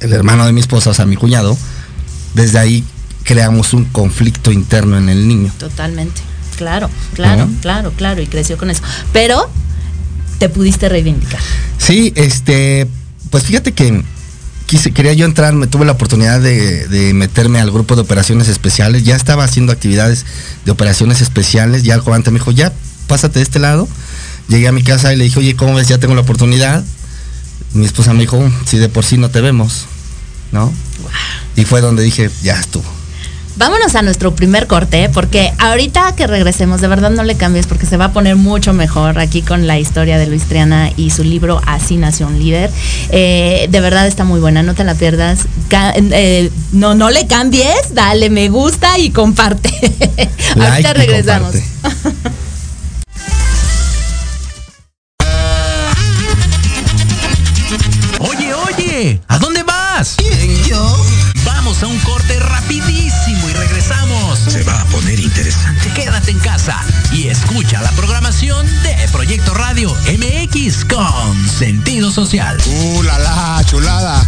[0.01, 1.57] el hermano de mi esposa, o sea, mi cuñado,
[2.39, 2.85] desde ahí
[3.25, 5.53] creamos un conflicto interno en el niño.
[5.59, 6.23] Totalmente.
[6.57, 8.83] Claro, claro, claro, claro, y creció con eso.
[9.13, 9.51] Pero
[10.39, 11.41] te pudiste reivindicar.
[11.79, 12.89] Sí, este,
[13.31, 14.03] pues fíjate que
[14.67, 19.05] quise, quería yo entrar, me tuve la oportunidad de, meterme al grupo de operaciones especiales,
[19.05, 20.25] ya estaba haciendo actividades
[20.65, 22.73] de operaciones especiales, ya el comandante me dijo, ya,
[23.09, 23.89] pásate de este lado.
[24.49, 25.89] Llegué a mi casa y le dije, oye, ¿cómo ves?
[25.89, 26.85] Ya tengo la oportunidad.
[27.75, 29.87] Mi esposa me dijo, si de por sí no te vemos,
[30.53, 30.73] ¿no?
[31.57, 32.99] Y fue donde dije, ya estuvo.
[33.59, 37.87] Vámonos a nuestro primer corte, porque ahorita que regresemos, de verdad no le cambies, porque
[37.87, 41.25] se va a poner mucho mejor aquí con la historia de Luis Triana y su
[41.25, 42.71] libro Así nació un líder.
[43.11, 45.41] Eh, de verdad está muy buena, no te la pierdas.
[45.73, 49.71] Eh, no, no le cambies, dale me gusta y comparte.
[50.57, 51.57] ahorita regresamos.
[58.21, 59.58] oye, oye, ¿a dónde
[59.99, 60.15] vas?
[60.17, 61.07] ¿Quién, yo?
[61.45, 64.39] Vamos a un corte rapidísimo y regresamos.
[64.39, 65.91] Se va a poner interesante.
[65.95, 66.81] Quédate en casa
[67.13, 72.59] y escucha la programación de Proyecto Radio MX con sentido social.
[72.67, 74.27] ¡Uh, la, la chulada!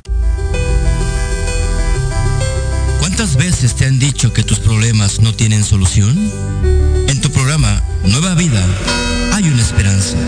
[2.98, 6.16] ¿Cuántas veces te han dicho que tus problemas no tienen solución?
[7.08, 8.64] En tu programa Nueva Vida
[9.40, 10.18] hay una esperanza.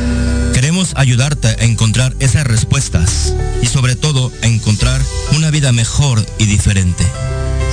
[0.54, 5.02] Queremos ayudarte a encontrar esas respuestas y sobre todo a encontrar
[5.36, 7.04] una vida mejor y diferente.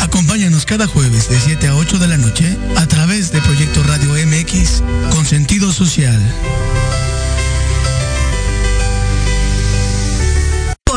[0.02, 4.16] Acompáñanos cada jueves de 7 a 8 de la noche a través de Proyecto Radio
[4.28, 6.20] MX con sentido social.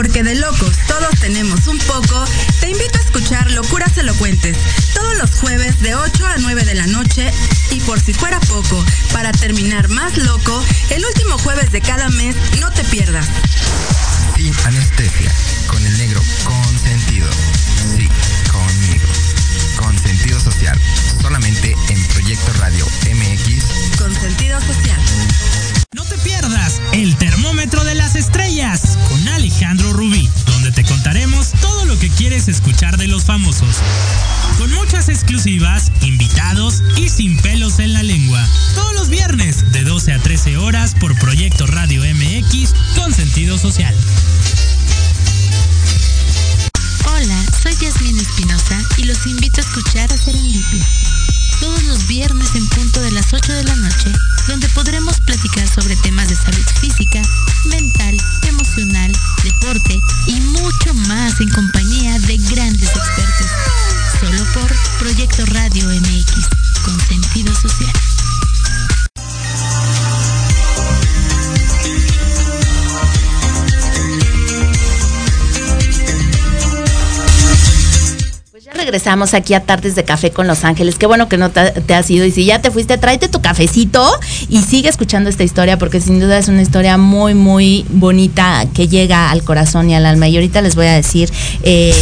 [0.03, 2.25] Porque de locos todos tenemos un poco,
[2.59, 4.57] te invito a escuchar Locuras Elocuentes
[4.93, 7.31] todos los jueves de 8 a 9 de la noche
[7.71, 10.61] y por si fuera poco, para terminar más loco,
[10.91, 13.29] el último jueves de cada mes no te pierdas.
[14.35, 15.33] Sin anestesia,
[15.69, 17.31] con el negro consentido.
[17.97, 18.09] Sí,
[18.51, 19.07] conmigo.
[19.77, 20.81] Con sentido social,
[21.21, 23.99] solamente en Proyecto Radio MX.
[23.99, 25.01] Con sentido social.
[25.95, 28.92] No te pierdas el termómetro de las estrellas
[30.47, 33.77] donde te contaremos todo lo que quieres escuchar de los famosos.
[34.59, 38.47] Con muchas exclusivas, invitados y sin pelos en la lengua.
[38.75, 43.95] Todos los viernes de 12 a 13 horas por Proyecto Radio MX con sentido social.
[47.07, 50.87] Hola, soy Yasmin Espinosa y los invito a escuchar a Serendipia
[51.63, 54.13] todos los viernes en punto de las 8 de la noche,
[54.47, 57.23] donde podremos platicar sobre temas de salud física,
[57.67, 58.17] mental,
[58.49, 59.13] emocional,
[59.45, 63.47] deporte y mucho más en compañía de grandes expertos.
[64.21, 66.47] Solo por Proyecto Radio MX,
[66.85, 68.12] con sentido social.
[78.73, 80.97] Regresamos aquí a Tardes de Café con Los Ángeles.
[80.97, 82.25] Qué bueno que no te, has ido.
[82.25, 84.09] Y si ya te fuiste, tráete tu cafecito
[84.49, 88.89] y sigue escuchando esta historia porque sin duda es una historia muy, muy bonita que
[88.89, 90.29] llega al corazón y al alma.
[90.29, 91.33] Y ahorita les voy a decir...
[91.63, 91.95] Eh,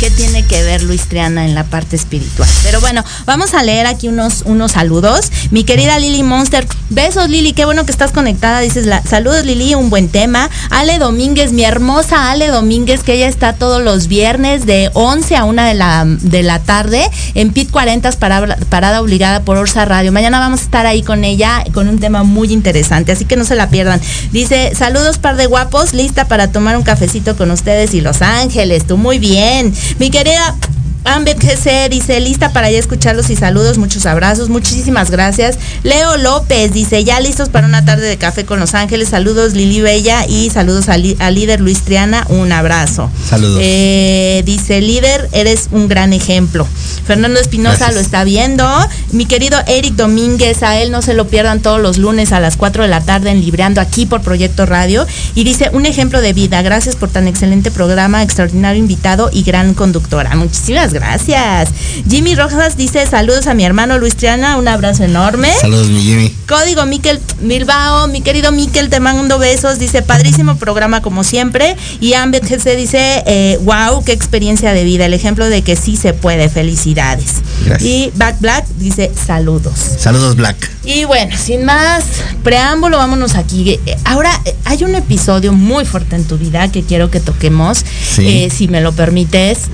[0.00, 2.48] qué tiene que ver Luis Triana en la parte espiritual.
[2.62, 5.30] Pero bueno, vamos a leer aquí unos, unos saludos.
[5.50, 8.60] Mi querida Lili Monster, besos Lili, qué bueno que estás conectada.
[8.60, 10.48] Dices, saludos Lili, un buen tema.
[10.70, 15.44] Ale Domínguez, mi hermosa Ale Domínguez, que ella está todos los viernes de 11 a
[15.44, 20.12] 1 de la, de la tarde en PIT 40 para, parada obligada por Orsa Radio.
[20.12, 23.44] Mañana vamos a estar ahí con ella con un tema muy interesante, así que no
[23.44, 24.00] se la pierdan.
[24.32, 28.86] Dice, saludos par de guapos, lista para tomar un cafecito con ustedes y Los Ángeles.
[28.86, 29.74] Tú muy bien.
[29.98, 30.56] Mi querida
[31.04, 35.58] Ambet GC dice, lista para ya escucharlos y saludos, muchos abrazos, muchísimas gracias.
[35.82, 39.80] Leo López dice, ya listos para una tarde de café con Los Ángeles, saludos Lili
[39.80, 43.10] Bella y saludos al, líder Luis Triana, un abrazo.
[43.28, 43.60] Saludos.
[43.62, 46.66] Eh, dice, líder, eres un gran ejemplo.
[47.06, 48.68] Fernando Espinosa lo está viendo.
[49.12, 52.56] Mi querido Eric Domínguez, a él no se lo pierdan todos los lunes a las
[52.56, 55.06] 4 de la tarde en Libreando aquí por Proyecto Radio.
[55.34, 59.72] Y dice, un ejemplo de vida, gracias por tan excelente programa, extraordinario invitado y gran
[59.72, 60.36] conductora.
[60.36, 61.70] Muchísimas gracias.
[62.08, 65.52] Jimmy Rojas dice saludos a mi hermano Luis Triana, un abrazo enorme.
[65.60, 66.34] Saludos, mi Jimmy.
[66.48, 69.78] Código Miquel Milbao, mi querido Miquel, te mando besos.
[69.78, 71.76] Dice, padrísimo programa como siempre.
[72.00, 75.06] Y Ambet GC dice, wow, eh, qué experiencia de vida.
[75.06, 76.48] El ejemplo de que sí se puede.
[76.48, 77.36] Felicidades.
[77.80, 79.74] Y Back Black dice, saludos.
[79.98, 80.70] Saludos, Black.
[80.84, 82.04] Y bueno, sin más
[82.42, 83.78] preámbulo, vámonos aquí.
[84.04, 84.30] Ahora,
[84.64, 87.84] hay un episodio muy fuerte en tu vida que quiero que toquemos,
[88.18, 89.68] eh, si me lo permites.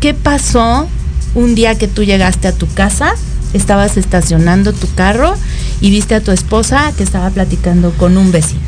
[0.00, 0.88] ¿Qué pasó
[1.34, 3.14] un día que tú llegaste a tu casa?
[3.52, 5.34] Estabas estacionando tu carro
[5.80, 8.60] y viste a tu esposa que estaba platicando con un vecino.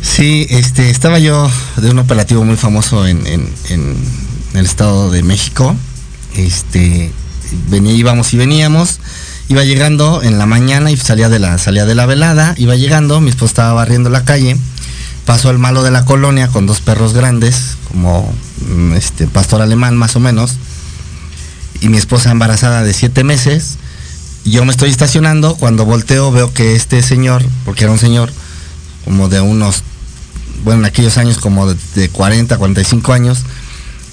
[0.00, 5.76] Sí, este, estaba yo de un operativo muy famoso en, el Estado de México.
[6.36, 7.12] Este,
[7.68, 8.98] venía, íbamos y veníamos.
[9.48, 12.54] Iba llegando en la mañana y salía de la, salía de la velada.
[12.56, 14.56] Iba llegando, mi esposa estaba barriendo la calle.
[15.26, 18.34] Pasó el malo de la colonia con dos perros grandes, como
[18.66, 20.56] mm, este pastor alemán más o menos
[21.80, 23.76] y mi esposa embarazada de siete meses.
[24.44, 28.32] Yo me estoy estacionando, cuando volteo veo que este señor, porque era un señor
[29.04, 29.82] como de unos,
[30.64, 33.42] bueno, en aquellos años como de, 40, 45 años,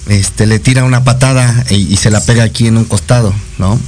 [0.06, 3.78] este, le tira una patada y, y, se la pega aquí en un costado, ¿no?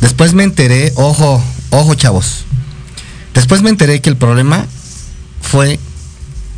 [0.00, 2.44] Después me enteré, ojo, ojo chavos,
[3.34, 4.66] después me enteré que el problema
[5.40, 5.78] fue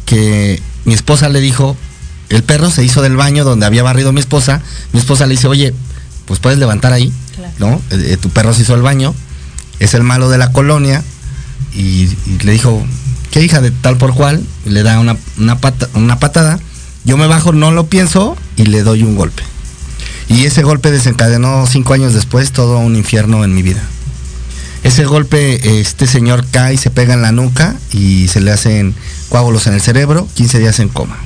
[0.07, 1.77] que mi esposa le dijo,
[2.29, 4.61] el perro se hizo del baño donde había barrido mi esposa,
[4.93, 5.75] mi esposa le dice, oye,
[6.27, 7.13] pues puedes levantar ahí,
[7.59, 7.81] ¿no?
[7.91, 9.15] Eh, eh, tu perro se hizo el baño,
[9.79, 11.03] es el malo de la colonia,
[11.75, 12.09] y,
[12.43, 12.85] le dijo,
[13.31, 14.43] ¿qué hija de tal por cual?
[14.65, 15.59] le da una, una,
[15.95, 16.59] una patada,
[17.05, 19.43] yo me bajo, no lo pienso, y le doy un golpe.
[20.29, 23.83] Y ese golpe desencadenó cinco años después todo un infierno en mi vida.
[24.85, 28.95] Ese golpe, este señor cae, se pega en la nuca y se le hacen
[29.29, 31.19] coágulos en el cerebro, 15 días en coma.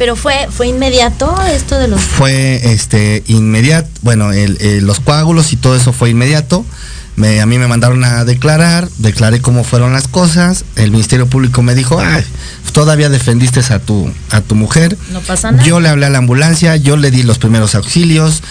[0.00, 2.00] Pero fue, fue inmediato esto de los.
[2.00, 4.30] Fue este inmediato, bueno,
[4.80, 6.64] los coágulos y todo eso fue inmediato.
[7.16, 10.64] Me, a mí me mandaron a declarar, declaré cómo fueron las cosas.
[10.76, 12.24] El Ministerio Público me dijo, ay,
[12.72, 14.96] todavía defendiste a tu, a tu mujer.
[15.12, 15.64] No pasa nada.
[15.64, 18.42] Yo le hablé a la ambulancia, yo le di los primeros auxilios.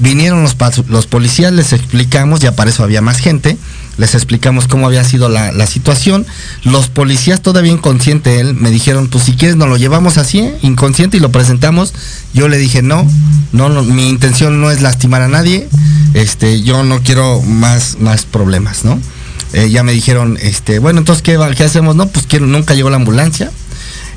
[0.00, 0.56] Vinieron los,
[0.88, 3.56] los policías, les explicamos, ya para eso había más gente
[3.98, 6.26] les explicamos cómo había sido la, situación.
[6.64, 11.16] Los policías todavía inconsciente él me dijeron, pues si quieres nos lo llevamos así, inconsciente
[11.16, 11.94] y lo presentamos.
[12.34, 13.06] Yo le dije, no,
[13.52, 15.68] no, mi intención no es lastimar a nadie,
[16.14, 18.98] este, yo no quiero más, más problemas, ¿no?
[19.52, 21.96] Eh, ya me dijeron, este, bueno, entonces, ¿qué, ¿qué hacemos?
[21.96, 23.50] No, pues quiero, nunca llegó la ambulancia.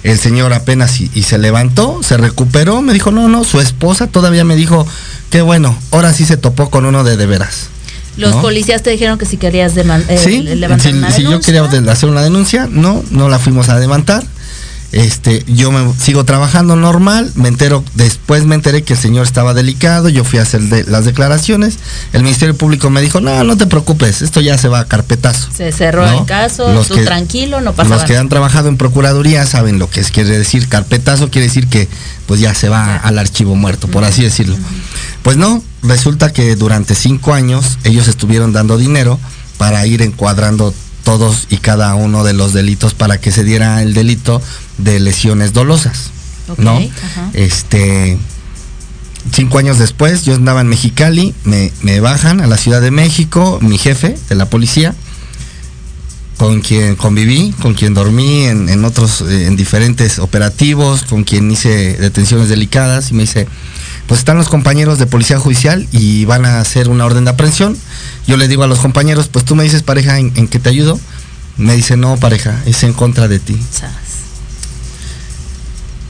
[0.03, 4.45] El señor apenas y, se levantó, se recuperó, me dijo, no, no, su esposa todavía
[4.45, 4.87] me dijo,
[5.29, 7.69] qué bueno, ahora sí se topó con uno de de veras.
[8.17, 12.09] Los policías te dijeron que si querías eh, sí, levantar si, si yo quería hacer
[12.09, 14.23] una denuncia, no, no la fuimos a levantar.
[14.91, 19.53] Este, yo me sigo trabajando normal, me entero, después me enteré que el señor estaba
[19.53, 21.77] delicado, yo fui a hacer las declaraciones,
[22.11, 25.49] el Ministerio Público me dijo, no, no te preocupes, esto ya se va a carpetazo.
[25.55, 28.01] Se cerró el caso, tú tranquilo, no pasa nada.
[28.01, 31.67] Los que han trabajado en Procuraduría saben lo que es, quiere decir carpetazo, quiere decir
[31.67, 31.87] que
[32.25, 34.55] pues ya se va al archivo muerto, por así decirlo.
[35.29, 39.19] Pues no, resulta que durante cinco años ellos estuvieron dando dinero
[39.59, 40.73] para ir encuadrando
[41.03, 44.41] todos y cada uno de los delitos para que se diera el delito
[44.79, 46.09] de lesiones dolosas.
[46.57, 46.81] ¿No?
[47.33, 48.17] Este
[49.31, 53.77] cinco años después, yo andaba en Mexicali, me, bajan a la Ciudad de México, mi
[53.77, 54.95] jefe de la policía,
[56.37, 61.51] con quien conviví, con quien dormí en, en otros, eh, en diferentes operativos, con quien
[61.51, 63.47] hice detenciones delicadas, y me dice,
[64.09, 67.77] pues están los compañeros de policía judicial y van a hacer una orden de aprehensión.
[68.25, 70.67] Yo le digo a los compañeros, pues tú me dices pareja en, en que te
[70.69, 70.99] ayudo.
[71.57, 73.55] Me dice, no pareja, es en contra de ti.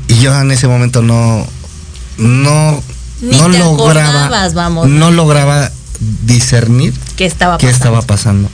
[0.08, 1.45] Y yo en ese momento no,
[2.18, 2.82] no,
[3.20, 4.30] no lograba,
[4.88, 5.70] no lograba
[6.24, 8.50] discernir qué estaba qué estaba pasando.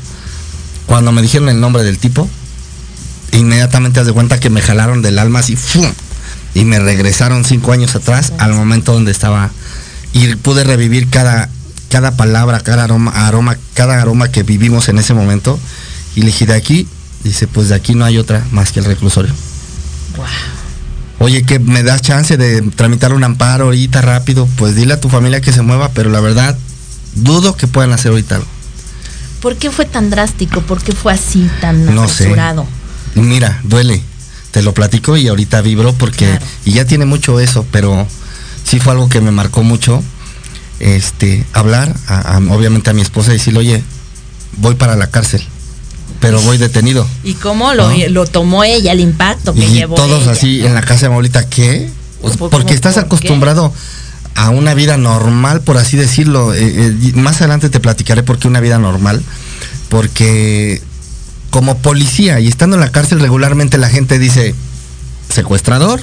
[0.88, 2.28] Cuando me dijeron el nombre del tipo,
[3.32, 5.86] inmediatamente haz de cuenta que me jalaron del alma así, ¡fum!
[6.56, 9.52] Y me regresaron cinco años atrás al momento donde estaba
[10.14, 11.50] y pude revivir cada,
[11.90, 15.60] cada palabra, cada aroma, aroma, cada aroma que vivimos en ese momento.
[16.16, 16.88] Y le dije, de aquí,
[17.26, 19.34] dice, pues de aquí no hay otra más que el reclusorio.
[21.20, 25.10] Oye, que me das chance de tramitar un amparo ahorita rápido, pues dile a tu
[25.10, 26.58] familia que se mueva, pero la verdad,
[27.16, 28.48] dudo que puedan hacer ahorita algo.
[29.42, 30.62] ¿Por qué fue tan drástico?
[30.62, 32.08] ¿Por qué fue así tan no
[33.16, 34.02] Mira, duele
[34.56, 38.08] te lo platico y ahorita vibro porque, y ya tiene mucho eso, pero
[38.64, 40.02] sí fue algo que me marcó mucho,
[40.80, 41.94] este, hablar,
[42.50, 43.84] obviamente a mi esposa y decirle, oye,
[44.56, 45.44] voy para la cárcel,
[46.22, 47.06] pero voy detenido.
[47.26, 51.02] ¿Y cómo lo, lo tomó ella, el impacto que y Todos así en la casa
[51.02, 51.90] de mi abuelita, ¿qué?
[52.22, 53.74] Pues, porque estás acostumbrado
[54.36, 56.54] a una vida normal, por así decirlo.
[56.54, 59.22] Eh, eh, más adelante te platicaré por qué una vida normal,
[59.90, 60.82] porque
[61.56, 64.54] como policía y estando en la cárcel regularmente la gente dice
[65.34, 66.02] secuestrador,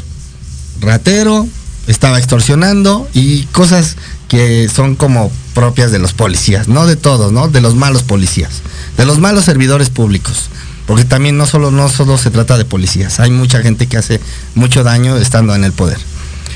[0.81, 1.47] ratero,
[1.87, 3.97] estaba extorsionando y cosas
[4.29, 7.49] que son como propias de los policías, no de todos, ¿no?
[7.49, 8.63] De los malos policías,
[8.97, 10.49] de los malos servidores públicos.
[10.87, 14.21] Porque también no solo, no solo se trata de policías, hay mucha gente que hace
[14.55, 15.99] mucho daño estando en el poder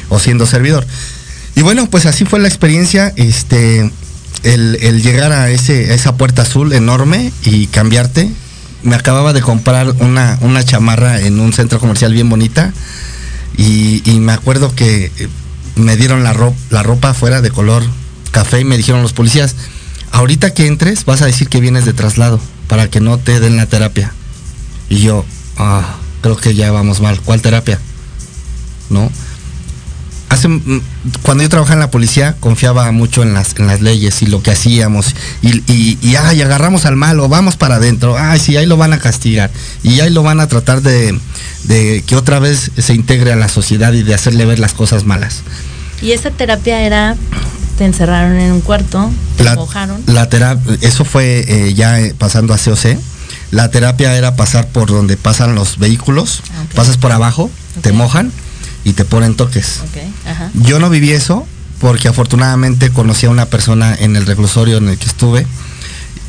[0.09, 0.86] o siendo servidor.
[1.55, 3.92] Y bueno, pues así fue la experiencia, este,
[4.42, 8.32] el, llegar a, ese, a esa puerta azul enorme y cambiarte,
[8.83, 12.72] me acababa de comprar una, una chamarra en un centro comercial bien bonita
[13.57, 15.29] y, me acuerdo que eh,
[15.77, 17.83] me dieron la, ropa, la ropa afuera de color
[18.31, 19.57] café y me dijeron los policías,
[20.12, 23.57] ahorita que entres vas a decir que vienes de traslado para que no te den
[23.57, 24.12] la terapia.
[24.89, 25.24] Y yo,
[25.57, 27.20] ah, creo que ya vamos mal.
[27.20, 27.79] ¿Cuál terapia?
[28.91, 29.11] ¿No?
[30.29, 30.83] Hace mm,
[31.22, 34.43] cuando yo trabajaba en la policía confiaba mucho en las, en las leyes y lo
[34.43, 38.77] que hacíamos y, y, ay, agarramos al malo, vamos para adentro, ay, sí, ahí lo
[38.77, 39.51] van a castigar
[39.83, 41.18] y ahí lo van a tratar de,
[42.07, 45.43] que otra vez se integre a la sociedad y de hacerle ver las cosas malas.
[46.03, 47.16] Y esa terapia era,
[47.79, 50.03] te encerraron en un cuarto, te la, mojaron.
[50.07, 52.99] La terapia, eso fue eh, ya eh, pasando a COC.
[53.53, 57.51] La terapia era pasar por donde pasan los vehículos, ah, pasas por abajo,
[57.81, 58.33] te mojan
[58.87, 59.80] y te ponen toques.
[60.55, 61.45] Yo no viví eso
[61.80, 65.45] porque afortunadamente conocí a una persona en el reclusorio en el que estuve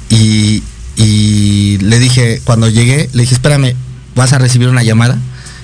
[0.10, 3.76] y, le dije, cuando llegué, le dije, espérame,
[4.16, 5.20] vas a recibir una llamada.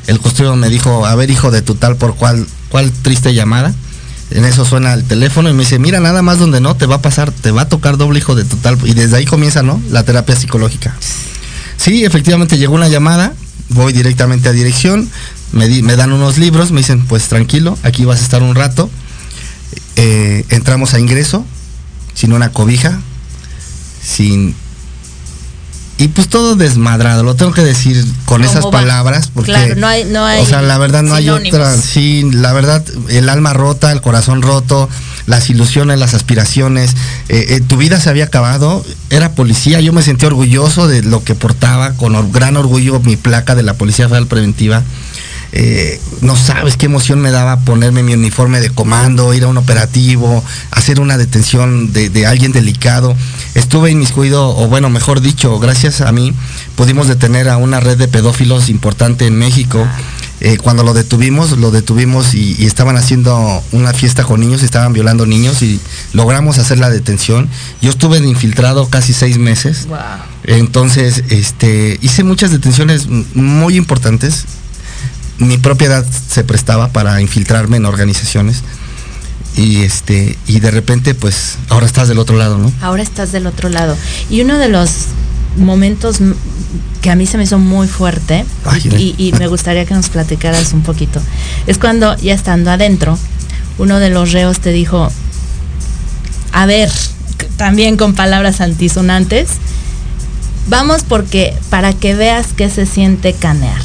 [0.06, 3.74] El costurero me dijo, a ver hijo de tu tal por cuál, cuál triste llamada.
[4.30, 6.98] En eso suena el teléfono y me dice, mira, nada más donde no, te va
[6.98, 8.78] a pasar, te va a tocar doble hijo de tu tal.
[8.86, 9.82] Y desde ahí comienza, ¿no?
[9.90, 10.96] La terapia psicológica.
[11.76, 13.34] Sí, efectivamente llegó una llamada,
[13.70, 15.10] voy directamente a dirección,
[15.54, 18.90] me, dan unos libros, me dicen, pues tranquilo, aquí vas a estar un rato.
[19.96, 21.46] Eh, entramos a ingreso,
[22.14, 23.00] sin una cobija,
[24.04, 24.56] sin...
[26.00, 29.52] Y pues todo desmadrado, lo tengo que decir con esas palabras, porque...
[29.52, 31.72] Claro, no hay, no hay o sea, la verdad no hay otra...
[31.78, 34.90] Sí, la verdad, el alma rota, el corazón roto,
[35.28, 36.96] las ilusiones, las aspiraciones.
[37.30, 41.24] Eh, eh, tu vida se había acabado, era policía, yo me sentí orgulloso de lo
[41.24, 44.82] que portaba, con gran orgullo mi placa de la Policía Federal Preventiva.
[45.56, 49.58] Eh, no sabes qué emoción me daba ponerme mi uniforme de comando, ir a un
[49.58, 53.16] operativo, hacer una detención de, alguien delicado.
[53.54, 56.34] Estuve inmiscuido, o bueno, mejor dicho, gracias a mí
[56.76, 59.88] pudimos detener a una red de pedófilos importante en México.
[60.42, 65.28] Eh, cuando lo detuvimos, lo detuvimos y, estaban haciendo una fiesta con niños, estaban violando
[65.28, 65.80] niños y
[66.14, 67.48] logramos hacer la detención.
[67.80, 69.88] Yo estuve infiltrado casi seis meses.
[70.46, 74.46] Entonces, este, hice muchas detenciones muy importantes
[75.38, 78.64] mi propiedad se prestaba para infiltrarme en organizaciones
[79.56, 82.72] y este y de repente pues ahora estás del otro lado, ¿no?
[82.82, 83.96] Ahora estás del otro lado.
[84.30, 84.90] Y uno de los
[85.58, 86.18] momentos
[87.02, 88.46] que a mí se me hizo muy fuerte
[88.98, 91.22] y, me gustaría que nos platicaras un poquito
[91.68, 93.20] es cuando ya estando adentro
[93.78, 95.12] uno de los reos te dijo
[96.54, 96.90] a ver
[97.58, 99.50] también con palabras antisonantes
[100.68, 103.82] vamos porque para que veas qué se siente canear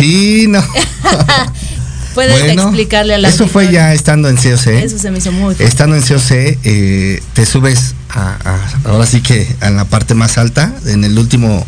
[0.00, 0.64] Sí, no.
[2.14, 4.66] Puedes explicarle a la Eso fue ya estando en COC.
[4.66, 9.46] Eso se me hizo muy Estando en COC, eh, te subes a, ahora sí que
[9.60, 11.66] en la parte más alta, en el último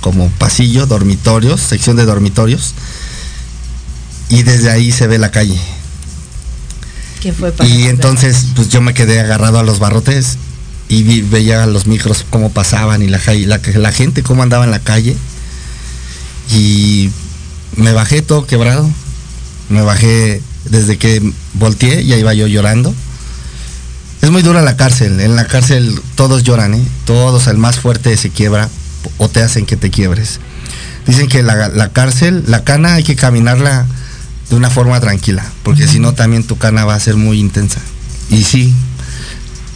[0.00, 2.74] como pasillo, dormitorios, sección de dormitorios,
[4.30, 5.58] y desde ahí se ve la calle.
[7.20, 10.38] ¿Qué fue y entonces, pues yo me quedé agarrado a los barrotes
[10.88, 14.80] y veía los micros cómo pasaban y la, la, la gente cómo andaba en la
[14.80, 15.16] calle.
[16.50, 17.10] Y
[17.76, 18.88] me bajé todo quebrado.
[19.68, 21.22] Me bajé desde que
[21.54, 22.94] volteé y ahí iba yo llorando.
[24.22, 25.20] Es muy dura la cárcel.
[25.20, 26.82] En la cárcel todos lloran, ¿eh?
[27.04, 28.68] Todos, el más fuerte se quiebra
[29.18, 30.40] o te hacen que te quiebres.
[31.06, 33.86] Dicen que la, la cárcel, la cana hay que caminarla
[34.48, 37.80] de una forma tranquila, porque si no también tu cana va a ser muy intensa.
[38.30, 38.74] Y sí,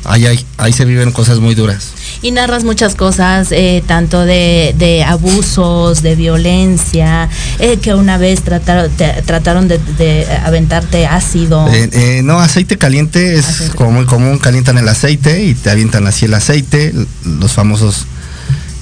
[0.04, 1.88] ahí, ahí se viven cosas muy duras.
[2.20, 8.90] Y narras muchas cosas, eh, tanto de, abusos, de violencia, eh, que una vez trataron,
[9.24, 11.68] trataron de, aventarte ácido.
[11.72, 16.24] Eh, no, aceite caliente es como muy común, calientan el aceite y te avientan así
[16.24, 16.92] el aceite,
[17.24, 18.06] los famosos,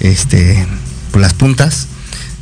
[0.00, 0.66] este,
[1.10, 1.88] por las puntas.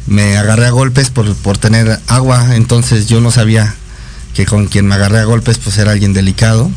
[0.07, 3.75] Me agarré a golpes por, por tener agua, entonces yo no sabía
[4.35, 6.71] que con quien me agarré a golpes pues era alguien delicado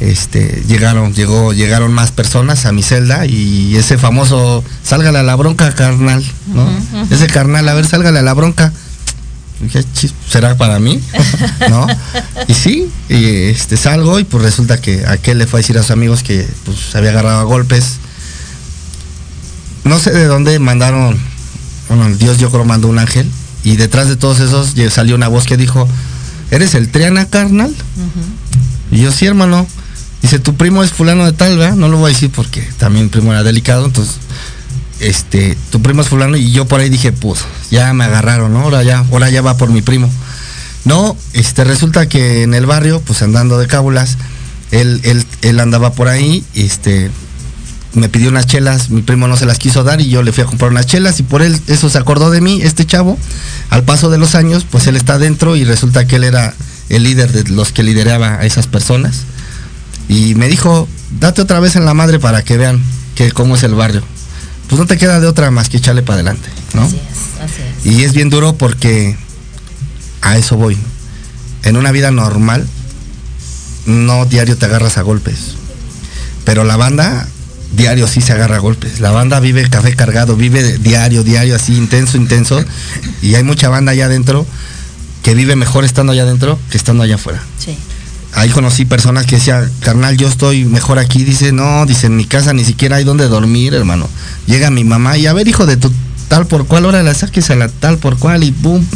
[0.00, 5.36] este, llegaron, llegó, llegaron más personas a mi celda y ese famoso, sálgale a la
[5.36, 6.68] bronca, carnal, ¿no?
[7.10, 8.72] Ese carnal, a ver, sálgale a la bronca.
[10.28, 11.00] ¿Será para mí?
[11.70, 11.86] ¿No?
[12.48, 15.82] Y sí, y este, salgo y pues resulta que aquel le fue a decir a
[15.82, 17.98] sus amigos que pues se había agarrado a golpes.
[19.84, 21.16] No sé de dónde mandaron,
[21.88, 23.30] bueno, Dios yo creo mandó un ángel
[23.62, 25.88] y detrás de todos esos salió una voz que dijo,
[26.50, 27.72] ¿eres el Triana, carnal?
[28.90, 29.66] Y yo sí, hermano.
[30.22, 31.76] Dice, tu primo es fulano de tal, ¿verdad?
[31.76, 34.16] No lo voy a decir porque también primo era delicado, entonces,
[35.00, 38.60] este, tu primo es fulano y yo por ahí dije, pues, ya me agarraron, ¿no?
[38.60, 40.08] Ahora ya, ahora ya va por mi primo.
[40.84, 44.16] No, este, resulta que en el barrio, pues andando de cábulas,
[44.70, 47.10] él, él, él andaba por ahí, este,
[47.94, 50.42] me pidió unas chelas, mi primo no se las quiso dar y yo le fui
[50.42, 53.18] a comprar unas chelas y por él eso se acordó de mí, este chavo.
[53.70, 56.54] Al paso de los años, pues él está dentro y resulta que él era
[56.88, 59.22] el líder de los que lideraba a esas personas.
[60.08, 60.88] Y me dijo,
[61.20, 62.82] date otra vez en la madre para que vean
[63.14, 64.02] que cómo es el barrio.
[64.68, 66.82] Pues no te queda de otra más que echarle para adelante, ¿no?
[66.82, 67.94] Así es, así es.
[67.94, 69.16] Y es bien duro porque
[70.22, 70.78] a eso voy.
[71.62, 72.66] En una vida normal,
[73.86, 75.56] no diario te agarras a golpes.
[76.44, 77.28] Pero la banda,
[77.76, 79.00] diario sí se agarra a golpes.
[79.00, 82.64] La banda vive café cargado, vive diario, diario, así intenso, intenso.
[83.20, 84.46] Y hay mucha banda allá adentro
[85.22, 87.42] que vive mejor estando allá adentro que estando allá afuera.
[87.58, 87.76] Sí
[88.34, 91.24] ahí conocí personas que decían, carnal, yo estoy mejor aquí.
[91.24, 94.08] Dice, no, dice, en mi casa ni siquiera hay donde dormir, hermano.
[94.46, 95.92] Llega mi mamá y a ver, hijo de tu
[96.28, 98.86] tal por cual, ahora la saques a la tal por cual y boom.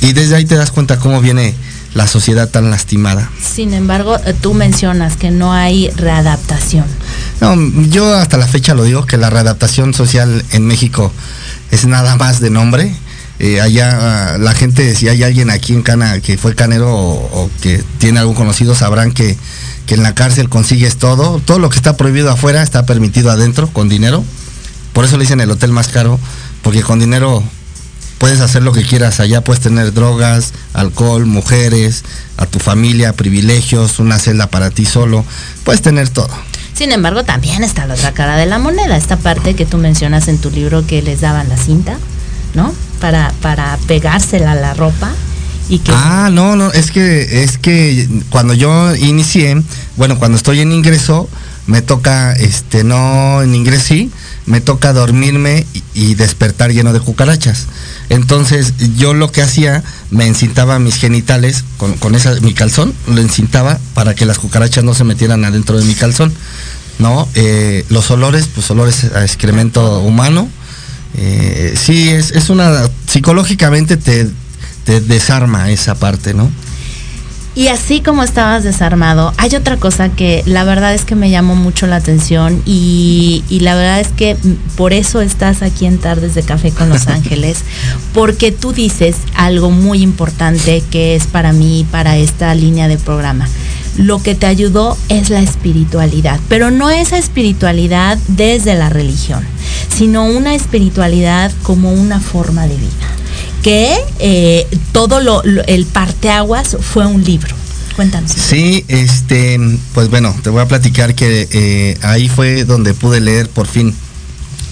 [0.00, 1.54] Y desde ahí te das cuenta cómo viene
[1.94, 3.30] la sociedad tan lastimada.
[3.42, 6.84] Sin embargo, eh, tú mencionas que no hay readaptación.
[7.40, 7.56] No,
[7.88, 11.10] yo hasta la fecha lo digo, que la readaptación social en México
[11.70, 12.94] es nada más de nombre
[13.40, 17.82] eh, allá la gente, si hay alguien aquí en Cana que fue canero o, que
[17.98, 19.36] tiene algún conocido, sabrán que,
[19.88, 21.40] en la cárcel consigues todo.
[21.44, 24.22] Todo lo que está prohibido afuera está permitido adentro con dinero.
[24.92, 26.18] Por eso le dicen el hotel más caro,
[26.62, 27.42] porque con dinero
[28.18, 29.20] puedes hacer lo que quieras.
[29.20, 32.04] Allá puedes tener drogas, alcohol, mujeres,
[32.36, 35.24] a tu familia, privilegios, una celda para ti solo.
[35.64, 36.28] Puedes tener todo.
[36.74, 40.28] Sin embargo, también está la otra cara de la moneda, esta parte que tú mencionas
[40.28, 41.98] en tu libro que les daban la cinta,
[42.54, 42.74] ¿no?
[43.00, 45.12] Para, para pegársela a la ropa.
[45.68, 45.92] Y que...
[45.94, 49.62] Ah, no, no, es que, es que cuando yo inicié,
[49.96, 51.28] bueno, cuando estoy en ingreso,
[51.68, 54.10] me toca, este, no en ingresí,
[54.46, 57.66] me toca dormirme y, despertar lleno de cucarachas.
[58.08, 63.20] Entonces yo lo que hacía, me encintaba mis genitales con, con esa, mi calzón, lo
[63.20, 66.32] encintaba para que las cucarachas no se metieran adentro de mi calzón.
[66.98, 67.28] ¿No?
[67.36, 70.48] Eh, los olores, pues olores a excremento humano,
[71.16, 74.30] eh, sí, es, es, una, psicológicamente te,
[75.00, 76.50] desarma esa parte, ¿no?
[77.58, 81.56] Y así como estabas desarmado, hay otra cosa que la verdad es que me llamó
[81.56, 84.36] mucho la atención y, y, la verdad es que
[84.76, 87.64] por eso estás aquí en Tardes de Café con Los Ángeles,
[88.14, 93.48] porque tú dices algo muy importante que es para mí, para esta línea de programa
[93.96, 99.44] lo que te ayudó es la espiritualidad, pero no esa espiritualidad desde la religión,
[99.88, 103.18] sino una espiritualidad como una forma de vida.
[103.62, 107.54] Que eh, todo lo, el parteaguas fue un libro.
[107.96, 108.30] Cuéntanos.
[108.30, 109.58] Sí, este,
[109.92, 113.92] pues bueno, te voy a platicar que eh, ahí fue donde pude leer por fin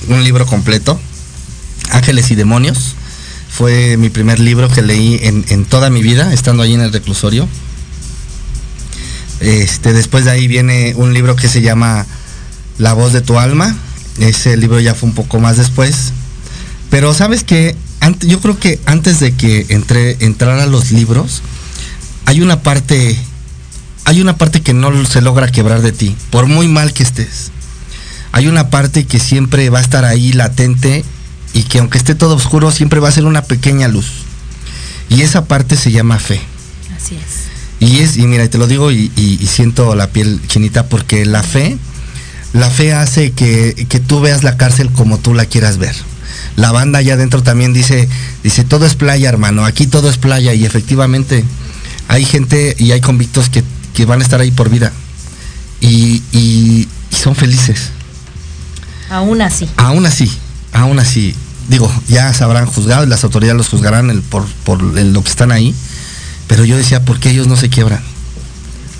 [0.08, 0.98] un libro completo,
[1.90, 2.94] Ángeles y Demonios.
[3.50, 6.92] Fue mi primer libro que leí en, en toda mi vida, estando allí en el
[6.92, 7.48] reclusorio
[9.40, 12.06] este, después de ahí viene un libro que se llama
[12.78, 13.76] La voz de tu alma.
[14.18, 16.12] Ese libro ya fue un poco más después.
[16.90, 17.76] Pero sabes que
[18.20, 21.42] yo creo que antes de que entre, entrara los libros,
[22.24, 23.18] hay una parte
[24.04, 27.50] hay una parte que no se logra quebrar de ti, por muy mal que estés.
[28.30, 31.04] Hay una parte que siempre va a estar ahí latente
[31.54, 34.06] y que aunque esté todo oscuro, siempre va a ser una pequeña luz.
[35.08, 36.40] Y esa parte se llama fe.
[36.96, 37.46] Así es.
[37.80, 39.10] Y es, y mira, te lo digo y,
[39.50, 41.76] siento la piel chinita porque la fe,
[42.52, 45.94] la fe hace que, que, tú veas la cárcel como tú la quieras ver.
[46.56, 48.08] La banda allá adentro también dice,
[48.42, 50.54] dice, todo es playa, hermano, aquí todo es playa.
[50.54, 51.44] Y efectivamente
[52.08, 53.62] hay gente y hay convictos que
[53.96, 54.92] que van a estar ahí por vida.
[55.80, 57.90] Y, son felices.
[59.08, 59.68] Aún así.
[59.78, 60.30] Aún así,
[60.72, 61.34] aún así.
[61.68, 65.50] Digo, ya sabrán juzgado y las autoridades los juzgarán el, por, por lo que están
[65.50, 65.74] ahí.
[66.46, 68.00] Pero yo decía, ¿por qué ellos no se quiebran?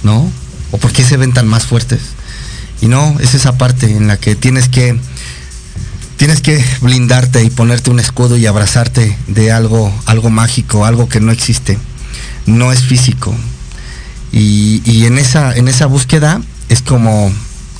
[0.02, 0.30] ¿No?
[0.72, 2.00] ¿O por qué se ven tan más fuertes?
[2.80, 4.98] Y no, es esa parte en la que tienes que
[6.16, 11.20] tienes que blindarte y ponerte un escudo y abrazarte de algo, algo mágico, algo que
[11.20, 11.78] no existe.
[12.46, 13.34] No es físico,
[14.38, 17.32] y, en, esa, en esa búsqueda es como,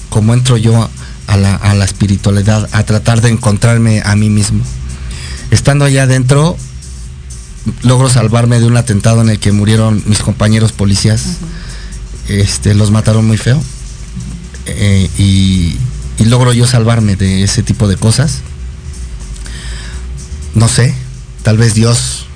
[0.08, 0.88] como entro yo
[1.26, 4.62] a la, a la espiritualidad, a tratar de encontrarme a mí mismo.
[5.50, 6.56] Estando allá adentro,
[7.82, 11.38] logro salvarme de un atentado en el que murieron mis compañeros policías.
[12.28, 13.62] este, los mataron muy feo.
[14.66, 15.76] Eh, y,
[16.18, 18.40] y, logro yo salvarme de ese tipo de cosas.
[20.54, 20.94] No sé,
[21.42, 22.26] tal vez Dios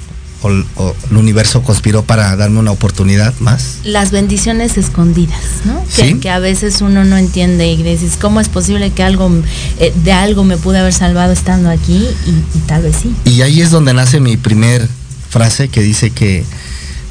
[0.43, 3.79] o, el universo conspiró para darme una oportunidad más.
[3.85, 5.85] Las bendiciones escondidas, ¿no?
[6.21, 9.31] Que, a veces uno no entiende y dices, ¿cómo es posible que algo
[9.79, 12.07] eh, de algo me pude haber salvado estando aquí?
[12.27, 13.15] Y, tal vez sí.
[13.25, 14.89] Y ahí es donde nace mi primer
[15.29, 16.45] frase que dice que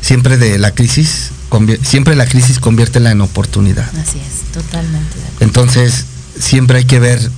[0.01, 1.31] siempre de la crisis,
[1.83, 3.89] siempre la crisis conviértela en oportunidad.
[3.97, 5.15] Así es, totalmente.
[5.39, 6.05] Entonces,
[6.39, 7.29] siempre hay que ver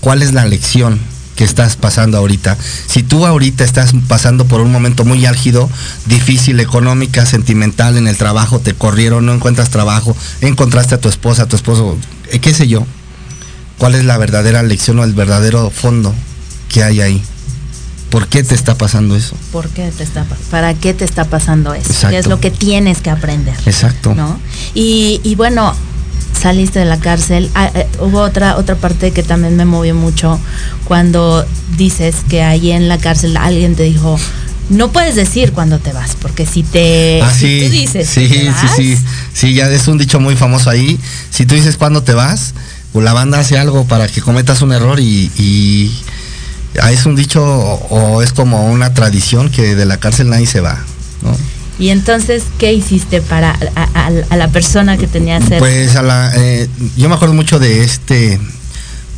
[0.00, 0.98] cuál es la lección
[1.36, 2.56] que estás pasando ahorita.
[2.86, 5.70] Si tú ahorita estás pasando por un momento muy álgido,
[6.06, 11.44] difícil, económica, sentimental, en el trabajo, te corrieron, no encuentras trabajo, encontraste a tu esposa,
[11.44, 11.96] a tu esposo,
[12.30, 12.86] eh, qué sé yo,
[13.78, 16.14] cuál es la verdadera lección o el verdadero fondo
[16.68, 17.22] que hay ahí.
[18.10, 19.36] ¿Por qué te está pasando eso?
[19.52, 22.08] ¿Por qué te está ¿Para qué te está pasando eso?
[22.10, 23.54] ¿Qué es lo que tienes que aprender?
[23.64, 24.14] Exacto.
[24.14, 24.38] ¿no?
[24.74, 25.74] Y, y bueno,
[26.40, 27.50] saliste de la cárcel.
[27.54, 30.40] Ah, eh, hubo otra, otra parte que también me movió mucho
[30.84, 34.18] cuando dices que ahí en la cárcel alguien te dijo,
[34.70, 38.48] no puedes decir cuando te vas, porque si te ah, sí, tú dices sí, sí,
[38.76, 38.98] sí,
[39.32, 40.98] sí, ya es un dicho muy famoso ahí.
[41.30, 42.54] Si tú dices cuando te vas,
[42.92, 45.92] pues la banda hace algo para que cometas un error y, y
[46.80, 50.60] ah, es un dicho o, es como una tradición que de la cárcel nadie se
[50.60, 50.78] va,
[51.22, 51.36] ¿no?
[51.80, 55.60] Y entonces, ¿qué hiciste para a, la persona que tenía cerca?
[55.60, 56.68] Pues a la, eh,
[56.98, 58.38] yo me acuerdo mucho de este,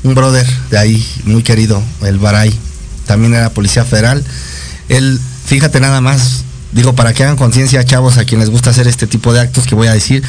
[0.04, 2.54] un brother de ahí, muy querido, el Baray,
[3.04, 4.24] también era policía federal.
[4.88, 8.86] Él, fíjate nada más, digo, para que hagan conciencia, chavos, a quienes les gusta hacer
[8.86, 10.22] este tipo de actos que voy a decir,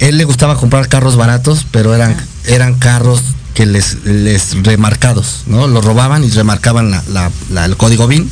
[0.00, 2.24] él le gustaba comprar carros baratos, pero eran, ah.
[2.46, 3.22] eran carros
[3.54, 5.66] que les, les remarcados, ¿no?
[5.66, 6.92] Los robaban y remarcaban
[7.56, 8.30] el código BIN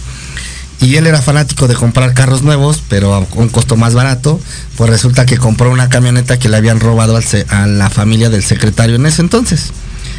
[0.81, 4.41] y él era fanático de comprar carros nuevos, pero a un costo más barato.
[4.77, 8.97] Pues resulta que compró una camioneta que le habían robado a la familia del secretario
[8.97, 9.73] en ese entonces.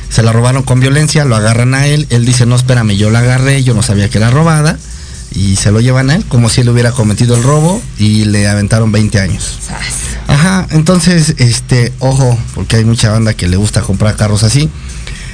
[0.10, 2.08] Se la robaron con violencia, lo agarran a él.
[2.10, 4.78] Él dice, no, espérame, yo la agarré, yo no sabía que era robada.
[5.32, 8.48] Y se lo llevan a él como si él hubiera cometido el robo y le
[8.48, 9.60] aventaron 20 años.
[10.28, 14.70] Ajá, entonces, este, ojo, porque hay mucha banda que le gusta comprar carros así.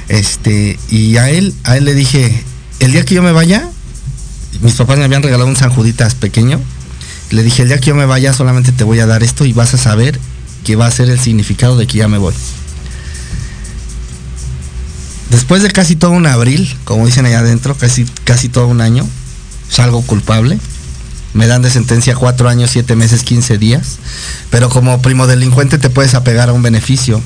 [0.08, 2.44] Este, y a él, a él le dije,
[2.78, 3.70] el día que yo me vaya,
[4.60, 6.60] mis papás me habían regalado un San Juditas pequeño.
[7.30, 9.52] Le dije, el día que yo me vaya solamente te voy a dar esto y
[9.52, 10.18] vas a saber
[10.64, 12.34] que va a ser el significado de que ya me voy.
[15.30, 19.06] Después de casi todo un abril, como dicen allá adentro, casi, casi todo un año,
[19.68, 20.58] salgo culpable.
[21.34, 23.98] Me dan de sentencia cuatro años, siete meses, 15 días.
[24.50, 27.20] Pero como primo delincuente te puedes apegar a un beneficio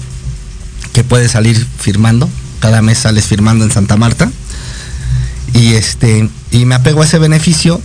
[0.92, 2.28] que puedes salir firmando.
[2.60, 4.30] Cada mes sales firmando en Santa Marta.
[5.54, 7.80] Y este, y me apego a ese beneficio.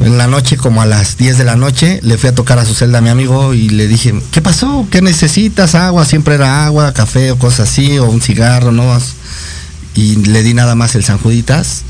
[0.00, 2.64] En la noche, como a las 10 de la noche, le fui a tocar a
[2.64, 4.88] su celda a mi amigo y le dije, ¿qué pasó?
[4.90, 5.76] ¿Qué necesitas?
[5.76, 8.98] Agua, siempre era agua, café o cosas así, o un cigarro, ¿no?
[9.94, 11.82] Y le di nada más el San Juditas.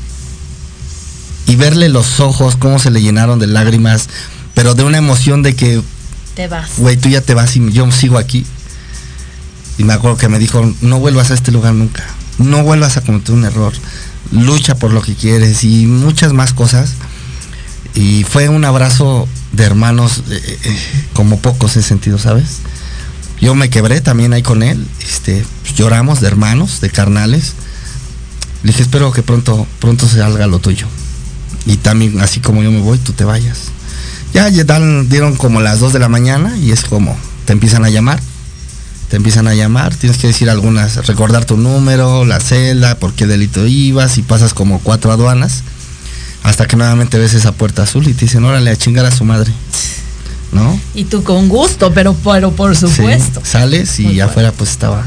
[1.47, 4.07] Y verle los ojos, cómo se le llenaron de lágrimas,
[4.53, 5.81] pero de una emoción de que...
[6.35, 6.77] Te vas.
[6.77, 8.45] Güey, tú ya te vas y yo sigo aquí.
[9.79, 12.03] Y me acuerdo que me dijo, no vuelvas a este lugar nunca.
[12.37, 13.73] No vuelvas a cometer un error
[14.31, 16.93] lucha por lo que quieres y muchas más cosas.
[17.93, 20.79] Y fue un abrazo de hermanos eh, eh, eh,
[21.13, 22.59] como pocos he sentido, ¿sabes?
[23.39, 25.45] Yo me quebré también ahí con él, este,
[25.75, 27.53] lloramos de hermanos, de carnales.
[28.63, 30.87] Le dije, espero que pronto, pronto salga lo tuyo.
[31.65, 33.71] Y también, así como yo me voy, tú te vayas.
[34.33, 38.19] Ya dieron como las 2 de la mañana y es como, te empiezan a llamar.
[39.09, 43.27] Te empiezan a llamar, tienes que decir algunas, recordar tu número, la celda, por qué
[43.27, 45.63] delito ibas y pasas como cuatro aduanas
[46.45, 49.25] hasta que nuevamente ves esa puerta azul y te dicen, órale, a chingar a su
[49.25, 49.51] madre.
[50.51, 50.79] ¿No?
[50.93, 53.41] Y tú con gusto, pero, pero por supuesto.
[53.43, 55.03] sales y afuera pues estaba,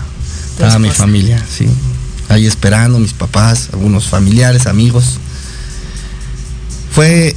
[0.51, 1.69] estaba mi familia, sí.
[2.29, 5.19] Ahí esperando, mis papás, algunos familiares, amigos.
[6.93, 7.37] Fue,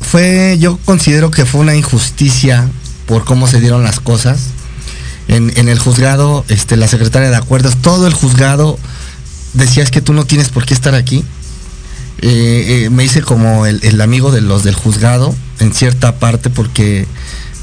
[0.00, 2.66] fue, yo considero que fue una injusticia
[3.06, 4.40] por cómo se dieron las cosas.
[5.32, 8.78] En, el juzgado, este, la secretaria de acuerdos, todo el juzgado
[9.54, 11.24] decía es que tú no tienes por qué estar aquí.
[12.20, 17.06] Eh, eh, me hice como el, amigo de los del juzgado en cierta parte porque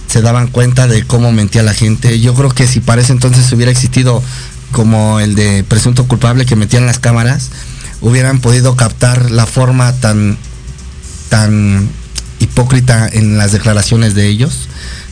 [0.07, 2.19] se daban cuenta de cómo mentía la gente.
[2.19, 4.23] Yo creo que si para ese entonces hubiera existido
[4.71, 7.51] como el de presunto culpable que metían las cámaras,
[8.01, 10.39] hubieran podido captar la forma tan,
[11.29, 11.87] tan
[12.39, 14.69] hipócrita en las declaraciones de ellos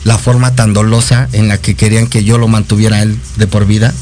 [0.08, 3.66] la forma tan dolosa en la que querían que yo lo mantuviera él de por
[3.66, 3.92] vida,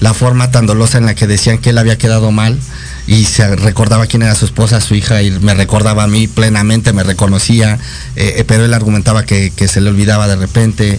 [0.00, 2.58] la forma tan dolosa en la que decían que él había quedado mal
[3.06, 6.92] y se recordaba quién era su esposa, su hija, y me recordaba a mí plenamente,
[6.92, 7.78] me reconocía,
[8.16, 10.98] eh, eh, pero él argumentaba que, se le olvidaba de repente.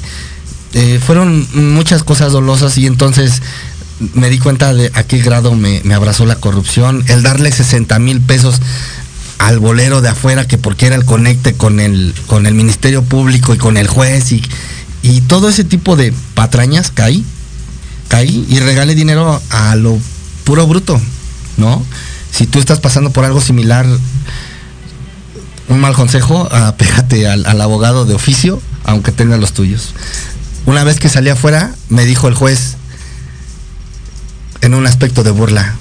[0.74, 3.41] Eh, fueron muchas cosas dolosas y entonces
[4.14, 7.99] me di cuenta de a qué grado me, me abrazó la corrupción, el darle 60
[7.99, 8.62] mil pesos
[9.39, 13.53] al bolero de afuera que porque era el conecte con el, con el Ministerio Público
[13.53, 14.43] y con el juez y,
[15.01, 17.25] y todo ese tipo de patrañas caí,
[18.07, 19.99] caí y regalé dinero a lo
[20.43, 20.99] puro bruto,
[21.57, 21.83] ¿no?
[22.31, 23.86] Si tú estás pasando por algo similar,
[25.67, 29.93] un mal consejo, apégate al, al abogado de oficio, aunque tenga los tuyos.
[30.65, 32.75] Una vez que salí afuera, me dijo el juez,
[34.61, 35.75] en un aspecto de burla,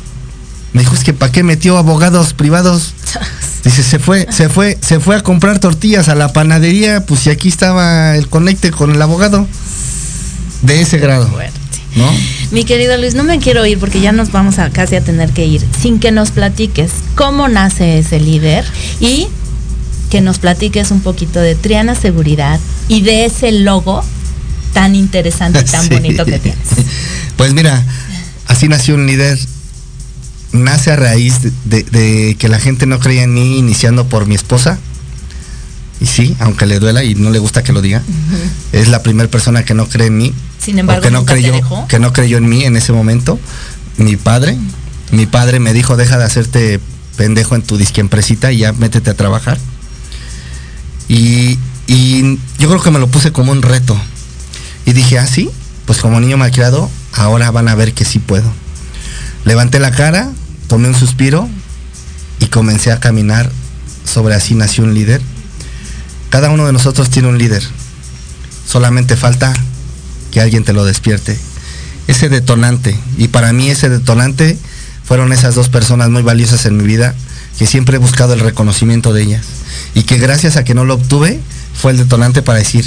[0.75, 2.95] me dijo, es que ¿para qué metió abogados privados?
[3.65, 7.31] Dice, se fue, se fue, se fue a comprar tortillas a la panadería, pues si
[7.31, 9.49] aquí estaba el conecte con el abogado.
[10.61, 11.31] De ese grado.
[11.95, 12.13] ¿No?
[12.51, 15.31] Mi querido Luis, no me quiero ir porque ya nos vamos a casi a tener
[15.31, 18.65] que ir, sin que nos platiques cómo nace ese líder
[18.99, 19.29] y
[20.11, 22.59] que nos platiques un poquito de Triana Seguridad
[22.89, 24.03] y de ese logo
[24.73, 26.69] tan interesante y tan bonito que tienes.
[27.37, 27.83] Pues mira,
[28.49, 29.39] así nació un líder
[30.55, 34.79] nace a raíz de, que la gente no creía en mí iniciando por mi esposa.
[36.01, 38.03] Y sí, aunque le duela y no le gusta que lo diga,
[38.73, 40.35] es la primera persona que no cree en mí.
[40.59, 41.53] Sin embargo, que no creyó,
[41.89, 43.39] que no creyó en mí en ese momento.
[43.97, 44.57] Mi padre,
[45.13, 46.81] mi padre me dijo, deja de hacerte
[47.17, 49.59] pendejo en tu disquempresita y ya métete a trabajar.
[51.09, 53.97] Y, y yo creo que me lo puse como un reto.
[54.87, 55.51] Y dije, ah, sí,
[55.87, 58.53] pues como niño malcriado, ahora van a ver que sí puedo.
[59.45, 60.31] Levanté la cara,
[60.75, 61.49] tomé un suspiro
[62.41, 63.49] y comencé a caminar
[64.13, 65.23] sobre así nació un líder.
[66.31, 67.63] Cada uno de nosotros tiene un líder.
[68.67, 69.55] Solamente falta
[70.33, 71.39] que alguien te lo despierte.
[72.09, 74.59] Ese detonante, y para mí ese detonante
[75.05, 77.15] fueron esas dos personas muy valiosas en mi vida,
[77.57, 79.45] que siempre he buscado el reconocimiento de ellas.
[79.95, 81.39] Y que gracias a que no lo obtuve,
[81.81, 82.85] fue el detonante para decir,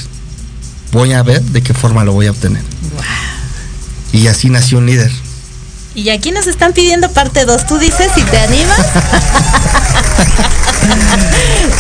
[0.92, 2.64] voy a ver de qué forma lo voy a obtener.
[4.12, 5.27] Y así nació un líder.
[5.98, 7.66] Y aquí nos están pidiendo parte 2.
[7.66, 8.78] ¿Tú dices si te animas?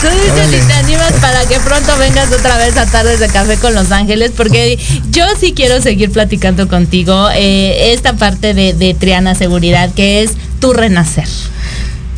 [0.01, 3.57] Tú dices si te animas para que pronto vengas otra vez a Tardes de Café
[3.57, 4.80] con Los Ángeles, porque
[5.11, 10.32] yo sí quiero seguir platicando contigo eh, esta parte de, de Triana Seguridad, que es
[10.59, 11.28] tu renacer.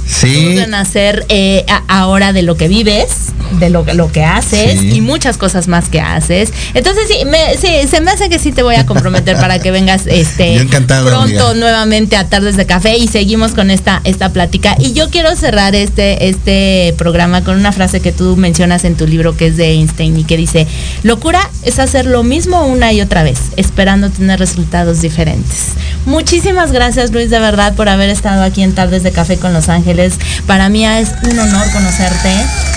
[0.10, 0.54] Sí.
[0.56, 5.38] Tu renacer eh, ahora de lo que vives de lo, lo que haces y muchas
[5.38, 6.52] cosas más que haces.
[6.74, 9.72] Entonces sí, me, sí, se me hace que sí te voy a comprometer para que
[9.72, 14.76] vengas este pronto nuevamente a Tardes de Café y seguimos con esta, esta plática.
[14.80, 19.08] Y yo quiero cerrar este, este programa con una frase que tú mencionas en tu
[19.08, 20.68] libro que es de Einstein y que dice,
[21.04, 25.74] locura es hacer lo mismo una y otra vez, esperando tener resultados diferentes.
[26.06, 29.70] Muchísimas gracias Luis de verdad por haber estado aquí en Tardes de Café con Los
[29.70, 29.99] Ángeles.
[30.48, 32.34] Para mí es un honor conocerte,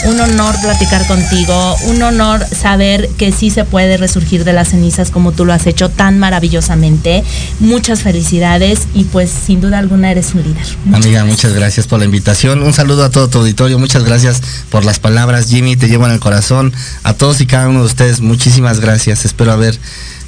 [0.07, 5.11] un honor platicar contigo, un honor saber que sí se puede resurgir de las cenizas
[5.11, 7.23] como tú lo has hecho tan maravillosamente.
[7.61, 10.66] Muchas felicidades y pues sin duda alguna eres un líder.
[10.93, 12.62] Amiga, muchas gracias por la invitación.
[12.62, 13.79] Un saludo a todo tu auditorio.
[13.79, 15.49] Muchas gracias por las palabras.
[15.49, 16.73] Jimmy, te llevo en el corazón.
[17.05, 19.25] A todos y cada uno de ustedes, muchísimas gracias.
[19.25, 19.79] Espero haber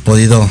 [0.04, 0.48] podido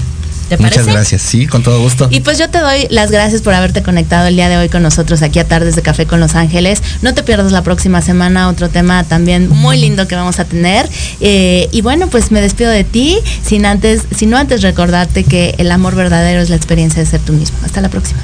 [0.51, 0.81] ¿Te parece?
[0.81, 2.09] Muchas gracias, sí, con todo gusto.
[2.11, 4.83] Y pues yo te doy las gracias por haberte conectado el día de hoy con
[4.83, 6.83] nosotros aquí a Tardes de Café con Los Ángeles.
[7.03, 10.89] No te pierdas la próxima semana otro tema también muy lindo que vamos a tener.
[11.21, 15.71] Eh, y bueno, pues me despido de ti, sin antes, sino antes recordarte que el
[15.71, 17.57] amor verdadero es la experiencia de ser tú mismo.
[17.65, 18.21] Hasta la próxima.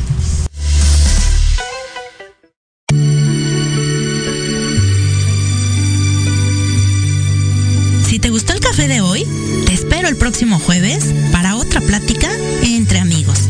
[10.08, 12.28] El próximo jueves para otra plática
[12.62, 13.48] entre amigos.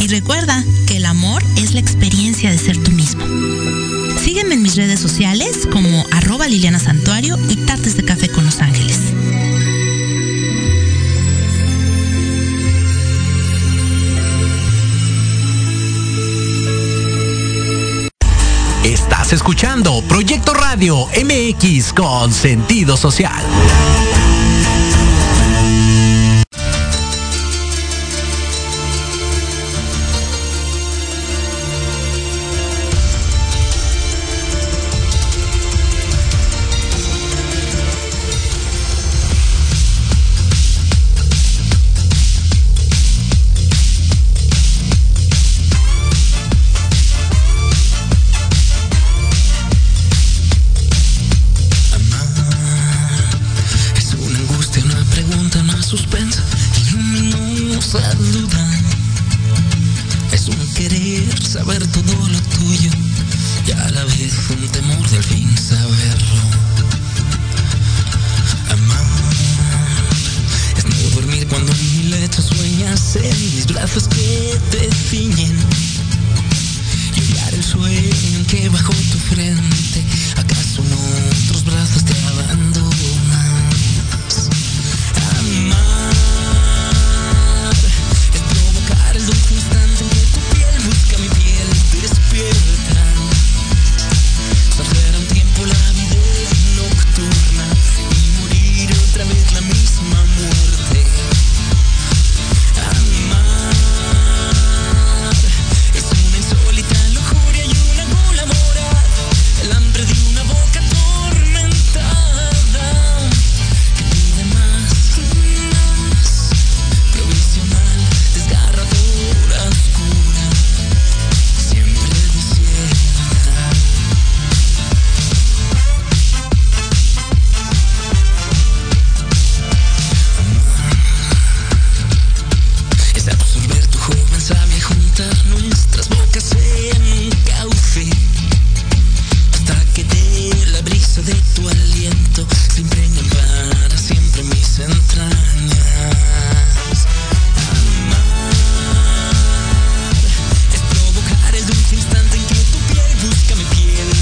[0.00, 3.24] Y recuerda que el amor es la experiencia de ser tú mismo.
[4.18, 8.60] Sígueme en mis redes sociales como arroba Liliana Santuario y Tartes de Café con Los
[8.60, 8.98] Ángeles.
[18.84, 23.42] Estás escuchando Proyecto Radio MX con sentido social.